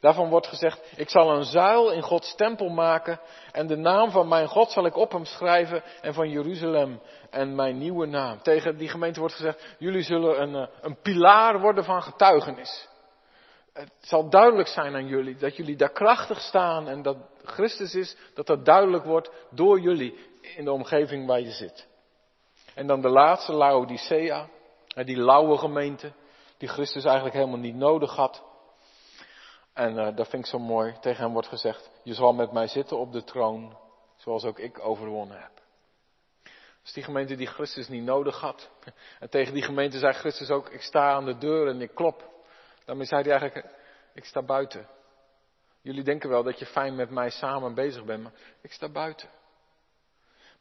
Daarvan 0.00 0.28
wordt 0.28 0.46
gezegd, 0.46 0.92
ik 0.96 1.10
zal 1.10 1.30
een 1.30 1.44
zuil 1.44 1.90
in 1.90 2.02
Gods 2.02 2.34
tempel 2.34 2.68
maken 2.68 3.20
en 3.52 3.66
de 3.66 3.76
naam 3.76 4.10
van 4.10 4.28
mijn 4.28 4.48
God 4.48 4.70
zal 4.70 4.86
ik 4.86 4.96
op 4.96 5.12
hem 5.12 5.24
schrijven 5.24 5.82
en 6.00 6.14
van 6.14 6.30
Jeruzalem 6.30 7.00
en 7.30 7.54
mijn 7.54 7.78
nieuwe 7.78 8.06
naam. 8.06 8.42
Tegen 8.42 8.76
die 8.76 8.88
gemeente 8.88 9.20
wordt 9.20 9.34
gezegd, 9.34 9.76
jullie 9.78 10.02
zullen 10.02 10.42
een, 10.42 10.54
eh, 10.54 10.68
een 10.80 11.00
pilaar 11.00 11.60
worden 11.60 11.84
van 11.84 12.02
getuigenis. 12.02 12.88
Het 13.72 13.92
zal 14.00 14.30
duidelijk 14.30 14.68
zijn 14.68 14.94
aan 14.94 15.06
jullie 15.06 15.36
dat 15.36 15.56
jullie 15.56 15.76
daar 15.76 15.92
krachtig 15.92 16.40
staan 16.40 16.88
en 16.88 17.02
dat 17.02 17.16
Christus 17.44 17.94
is, 17.94 18.16
dat 18.34 18.46
dat 18.46 18.64
duidelijk 18.64 19.04
wordt 19.04 19.30
door 19.50 19.80
jullie 19.80 20.18
in 20.56 20.64
de 20.64 20.72
omgeving 20.72 21.26
waar 21.26 21.40
je 21.40 21.50
zit. 21.50 21.88
En 22.74 22.86
dan 22.86 23.00
de 23.00 23.08
laatste, 23.08 23.52
Laodicea, 23.52 24.48
die 25.04 25.16
lauwe 25.16 25.58
gemeente, 25.58 26.12
die 26.56 26.68
Christus 26.68 27.04
eigenlijk 27.04 27.34
helemaal 27.34 27.58
niet 27.58 27.74
nodig 27.74 28.16
had. 28.16 28.42
En 29.72 29.96
uh, 29.96 30.16
dat 30.16 30.28
vind 30.28 30.44
ik 30.44 30.50
zo 30.50 30.58
mooi. 30.58 30.94
Tegen 31.00 31.22
hem 31.22 31.32
wordt 31.32 31.48
gezegd, 31.48 31.90
je 32.02 32.14
zal 32.14 32.32
met 32.32 32.52
mij 32.52 32.66
zitten 32.66 32.98
op 32.98 33.12
de 33.12 33.24
troon, 33.24 33.76
zoals 34.16 34.44
ook 34.44 34.58
ik 34.58 34.78
overwonnen 34.86 35.40
heb. 35.40 35.50
Dus 36.82 36.92
die 36.92 37.02
gemeente 37.02 37.34
die 37.34 37.46
Christus 37.46 37.88
niet 37.88 38.04
nodig 38.04 38.40
had. 38.40 38.70
En 39.20 39.30
tegen 39.30 39.54
die 39.54 39.62
gemeente 39.62 39.98
zei 39.98 40.12
Christus 40.12 40.50
ook, 40.50 40.68
ik 40.68 40.82
sta 40.82 41.12
aan 41.12 41.24
de 41.24 41.38
deur 41.38 41.68
en 41.68 41.80
ik 41.80 41.94
klop. 41.94 42.30
Daarmee 42.84 43.06
zei 43.06 43.22
hij 43.22 43.30
eigenlijk, 43.30 43.74
ik 44.14 44.24
sta 44.24 44.42
buiten. 44.42 44.88
Jullie 45.80 46.02
denken 46.02 46.28
wel 46.28 46.42
dat 46.42 46.58
je 46.58 46.66
fijn 46.66 46.94
met 46.94 47.10
mij 47.10 47.30
samen 47.30 47.74
bezig 47.74 48.04
bent, 48.04 48.22
maar 48.22 48.32
ik 48.60 48.72
sta 48.72 48.88
buiten. 48.88 49.28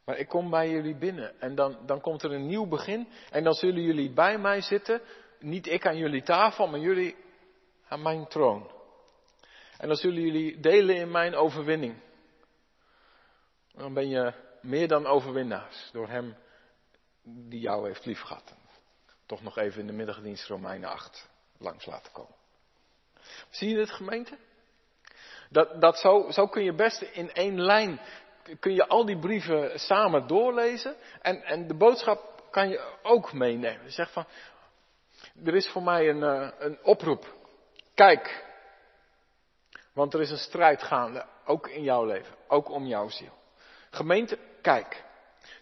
Maar 0.05 0.17
ik 0.17 0.27
kom 0.27 0.49
bij 0.49 0.69
jullie 0.69 0.95
binnen 0.95 1.39
en 1.39 1.55
dan, 1.55 1.77
dan 1.85 2.01
komt 2.01 2.23
er 2.23 2.31
een 2.31 2.45
nieuw 2.45 2.67
begin 2.67 3.07
en 3.29 3.43
dan 3.43 3.53
zullen 3.53 3.81
jullie 3.81 4.13
bij 4.13 4.37
mij 4.37 4.61
zitten. 4.61 5.01
Niet 5.39 5.67
ik 5.67 5.85
aan 5.85 5.97
jullie 5.97 6.23
tafel, 6.23 6.67
maar 6.67 6.79
jullie 6.79 7.15
aan 7.87 8.01
mijn 8.01 8.27
troon. 8.27 8.71
En 9.77 9.87
dan 9.87 9.95
zullen 9.95 10.21
jullie 10.21 10.59
delen 10.59 10.95
in 10.95 11.11
mijn 11.11 11.35
overwinning. 11.35 11.95
Dan 13.71 13.93
ben 13.93 14.09
je 14.09 14.33
meer 14.61 14.87
dan 14.87 15.05
overwinnaars 15.05 15.89
door 15.91 16.07
hem 16.07 16.35
die 17.23 17.59
jou 17.59 17.87
heeft 17.87 18.05
liefgehad. 18.05 18.55
Toch 19.25 19.41
nog 19.41 19.57
even 19.57 19.79
in 19.79 19.87
de 19.87 19.93
middagdienst 19.93 20.47
Romeinen 20.47 20.89
8 20.89 21.30
langs 21.61 21.85
laten 21.85 22.11
komen. 22.11 22.35
Zie 23.49 23.69
je 23.69 23.75
dit 23.75 23.91
gemeente? 23.91 24.37
Dat, 25.49 25.81
dat 25.81 25.99
zo, 26.29 26.47
kun 26.47 26.63
je 26.63 26.73
best 26.73 27.01
in 27.01 27.33
één 27.33 27.61
lijn, 27.61 27.99
kun 28.59 28.73
je 28.73 28.87
al 28.87 29.05
die 29.05 29.19
brieven 29.19 29.79
samen 29.79 30.27
doorlezen. 30.27 30.95
En, 31.21 31.43
en 31.43 31.67
de 31.67 31.73
boodschap 31.73 32.43
kan 32.51 32.69
je 32.69 32.97
ook 33.03 33.33
meenemen. 33.33 33.83
Je 33.83 33.91
zegt 33.91 34.11
van, 34.11 34.25
er 35.45 35.55
is 35.55 35.69
voor 35.69 35.83
mij 35.83 36.09
een, 36.09 36.23
eh, 36.23 36.49
een 36.59 36.79
oproep. 36.83 37.35
Kijk, 37.93 38.45
want 39.93 40.13
er 40.13 40.21
is 40.21 40.31
een 40.31 40.37
strijd 40.37 40.83
gaande, 40.83 41.25
ook 41.45 41.67
in 41.67 41.83
jouw 41.83 42.05
leven, 42.05 42.35
ook 42.47 42.69
om 42.69 42.85
jouw 42.85 43.09
ziel. 43.09 43.33
Gemeente, 43.89 44.37
kijk. 44.61 45.03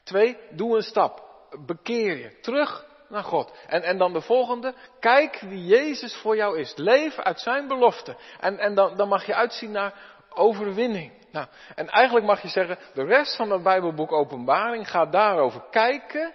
Twee, 0.03 0.37
doe 0.49 0.75
een 0.75 0.83
stap. 0.83 1.27
Bekeer 1.65 2.17
je. 2.17 2.39
Terug 2.39 2.88
naar 3.09 3.23
God. 3.23 3.51
En, 3.67 3.83
en 3.83 3.97
dan 3.97 4.13
de 4.13 4.21
volgende, 4.21 4.73
kijk 4.99 5.39
wie 5.39 5.65
Jezus 5.65 6.15
voor 6.15 6.35
jou 6.35 6.59
is. 6.59 6.73
Leef 6.75 7.17
uit 7.17 7.39
zijn 7.39 7.67
belofte. 7.67 8.15
En, 8.39 8.59
en 8.59 8.75
dan, 8.75 8.97
dan 8.97 9.07
mag 9.07 9.25
je 9.25 9.35
uitzien 9.35 9.71
naar 9.71 9.93
overwinning. 10.29 11.11
Nou, 11.31 11.47
en 11.75 11.87
eigenlijk 11.87 12.25
mag 12.25 12.41
je 12.41 12.47
zeggen, 12.47 12.77
de 12.93 13.03
rest 13.03 13.35
van 13.35 13.51
het 13.51 13.63
Bijbelboek 13.63 14.11
Openbaring 14.11 14.89
gaat 14.89 15.11
daarover 15.11 15.63
kijken, 15.71 16.31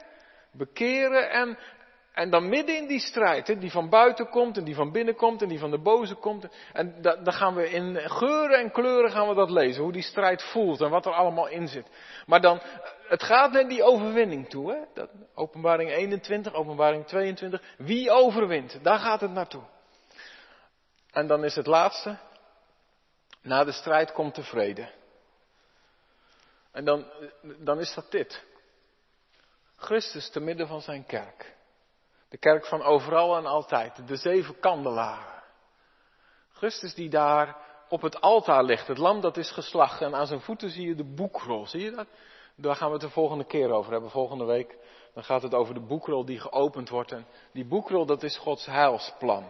bekeren 0.53 1.31
en, 1.31 1.59
en 2.15 2.31
dan 2.31 2.49
midden 2.49 2.77
in 2.77 2.87
die 2.87 3.01
strijd, 3.01 3.61
die 3.61 3.71
van 3.71 3.89
buiten 3.89 4.29
komt 4.29 4.57
en 4.57 4.65
die 4.65 4.75
van 4.75 4.93
binnen 4.93 5.17
komt 5.17 5.43
en 5.43 5.49
die 5.49 5.59
van 5.59 5.71
de 5.71 5.79
boze 5.79 6.15
komt. 6.15 6.47
En 6.73 7.03
dan 7.03 7.33
gaan 7.33 7.55
we 7.55 7.71
in 7.71 8.11
geuren 8.11 8.59
en 8.59 8.71
kleuren 8.71 9.11
gaan 9.11 9.29
we 9.29 9.35
dat 9.35 9.51
lezen. 9.51 9.83
Hoe 9.83 9.93
die 9.93 10.03
strijd 10.03 10.43
voelt 10.43 10.81
en 10.81 10.91
wat 10.91 11.07
er 11.07 11.13
allemaal 11.13 11.49
in 11.49 11.69
zit. 11.69 11.87
Maar 12.27 12.41
dan, 12.41 12.61
het 13.09 13.23
gaat 13.23 13.53
naar 13.53 13.69
die 13.69 13.83
overwinning 13.83 14.49
toe. 14.49 14.73
Hè? 14.73 14.79
Dat, 14.95 15.11
openbaring 15.35 15.91
21, 15.91 16.55
openbaring 16.55 17.07
22. 17.07 17.63
Wie 17.77 18.11
overwint? 18.11 18.79
Daar 18.83 18.99
gaat 18.99 19.21
het 19.21 19.33
naartoe. 19.33 19.63
En 21.11 21.27
dan 21.27 21.45
is 21.45 21.55
het 21.55 21.67
laatste. 21.67 22.19
Na 23.43 23.65
de 23.65 23.73
strijd 23.73 24.13
komt 24.13 24.35
de 24.35 24.43
vrede. 24.43 24.89
En 26.73 26.85
dan, 26.85 27.05
dan 27.43 27.81
is 27.81 27.95
dat 27.95 28.11
dit. 28.11 28.45
Christus 29.77 30.31
te 30.31 30.41
midden 30.41 30.67
van 30.67 30.81
zijn 30.81 31.07
kerk. 31.07 31.54
De 32.29 32.39
kerk 32.39 32.67
van 32.67 32.83
overal 32.83 33.37
en 33.37 33.47
altijd. 33.47 34.09
De 34.09 34.17
zeven 34.17 34.59
kandelaren. 34.61 35.43
Christus 36.53 36.95
die 36.95 37.11
daar 37.11 37.57
op 37.89 38.03
het 38.03 38.21
altaar 38.21 38.65
ligt. 38.65 38.87
Het 38.87 38.99
lam 38.99 39.21
dat 39.21 39.37
is 39.37 39.51
geslacht. 39.51 40.01
En 40.01 40.15
aan 40.15 40.27
zijn 40.27 40.41
voeten 40.41 40.71
zie 40.71 40.87
je 40.87 40.95
de 40.95 41.15
boekrol. 41.15 41.67
Zie 41.67 41.83
je 41.83 41.91
dat? 41.91 42.07
Daar 42.57 42.77
gaan 42.77 42.87
we 42.87 42.93
het 42.93 43.03
de 43.03 43.11
volgende 43.11 43.45
keer 43.45 43.71
over 43.71 43.93
hebben. 43.93 44.11
Volgende 44.11 44.45
week. 44.45 44.77
Dan 45.15 45.25
gaat 45.25 45.43
het 45.43 45.55
over 45.55 45.75
de 45.75 45.87
boekrol 45.87 46.25
die 46.25 46.41
geopend 46.41 46.89
wordt. 46.89 47.13
En 47.13 47.27
die 47.53 47.67
boekrol 47.67 48.07
dat 48.07 48.23
is 48.23 48.39
Gods 48.39 48.67
heilsplan. 48.67 49.47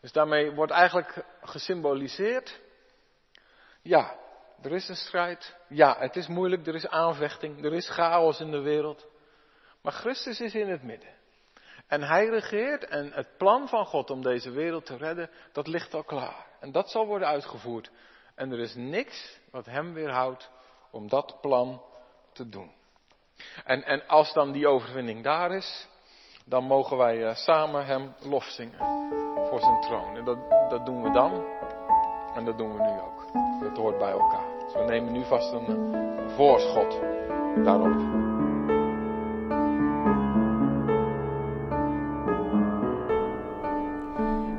Dus 0.00 0.12
daarmee 0.12 0.50
wordt 0.50 0.72
eigenlijk 0.72 1.24
gesymboliseerd. 1.42 2.60
Ja, 3.82 4.18
er 4.62 4.72
is 4.72 4.88
een 4.88 4.96
strijd. 4.96 5.56
Ja, 5.68 5.96
het 5.98 6.16
is 6.16 6.26
moeilijk. 6.26 6.66
Er 6.66 6.74
is 6.74 6.88
aanvechting. 6.88 7.64
Er 7.64 7.72
is 7.72 7.88
chaos 7.88 8.40
in 8.40 8.50
de 8.50 8.60
wereld. 8.60 9.06
Maar 9.82 9.92
Christus 9.92 10.40
is 10.40 10.54
in 10.54 10.68
het 10.68 10.82
midden. 10.82 11.17
En 11.88 12.02
hij 12.02 12.26
regeert 12.26 12.84
en 12.84 13.12
het 13.12 13.36
plan 13.36 13.68
van 13.68 13.86
God 13.86 14.10
om 14.10 14.22
deze 14.22 14.50
wereld 14.50 14.86
te 14.86 14.96
redden, 14.96 15.30
dat 15.52 15.66
ligt 15.66 15.94
al 15.94 16.04
klaar. 16.04 16.46
En 16.60 16.72
dat 16.72 16.90
zal 16.90 17.06
worden 17.06 17.28
uitgevoerd. 17.28 17.90
En 18.34 18.52
er 18.52 18.58
is 18.58 18.74
niks 18.74 19.40
wat 19.50 19.66
hem 19.66 19.92
weerhoudt 19.92 20.50
om 20.90 21.08
dat 21.08 21.40
plan 21.40 21.82
te 22.32 22.48
doen. 22.48 22.70
En, 23.64 23.84
en 23.84 24.06
als 24.06 24.32
dan 24.32 24.52
die 24.52 24.68
overwinning 24.68 25.24
daar 25.24 25.50
is, 25.50 25.88
dan 26.44 26.64
mogen 26.64 26.96
wij 26.96 27.16
uh, 27.16 27.34
samen 27.34 27.86
hem 27.86 28.14
lof 28.20 28.44
zingen 28.44 28.78
voor 29.48 29.60
zijn 29.60 29.80
troon. 29.80 30.16
En 30.16 30.24
dat, 30.24 30.38
dat 30.70 30.86
doen 30.86 31.02
we 31.02 31.10
dan. 31.10 31.46
En 32.34 32.44
dat 32.44 32.58
doen 32.58 32.76
we 32.76 32.82
nu 32.82 33.00
ook. 33.00 33.32
Dat 33.62 33.76
hoort 33.76 33.98
bij 33.98 34.10
elkaar. 34.10 34.58
Dus 34.64 34.72
we 34.72 34.84
nemen 34.84 35.12
nu 35.12 35.24
vast 35.24 35.52
een 35.52 36.30
voorschot 36.36 37.00
daarop. 37.64 38.27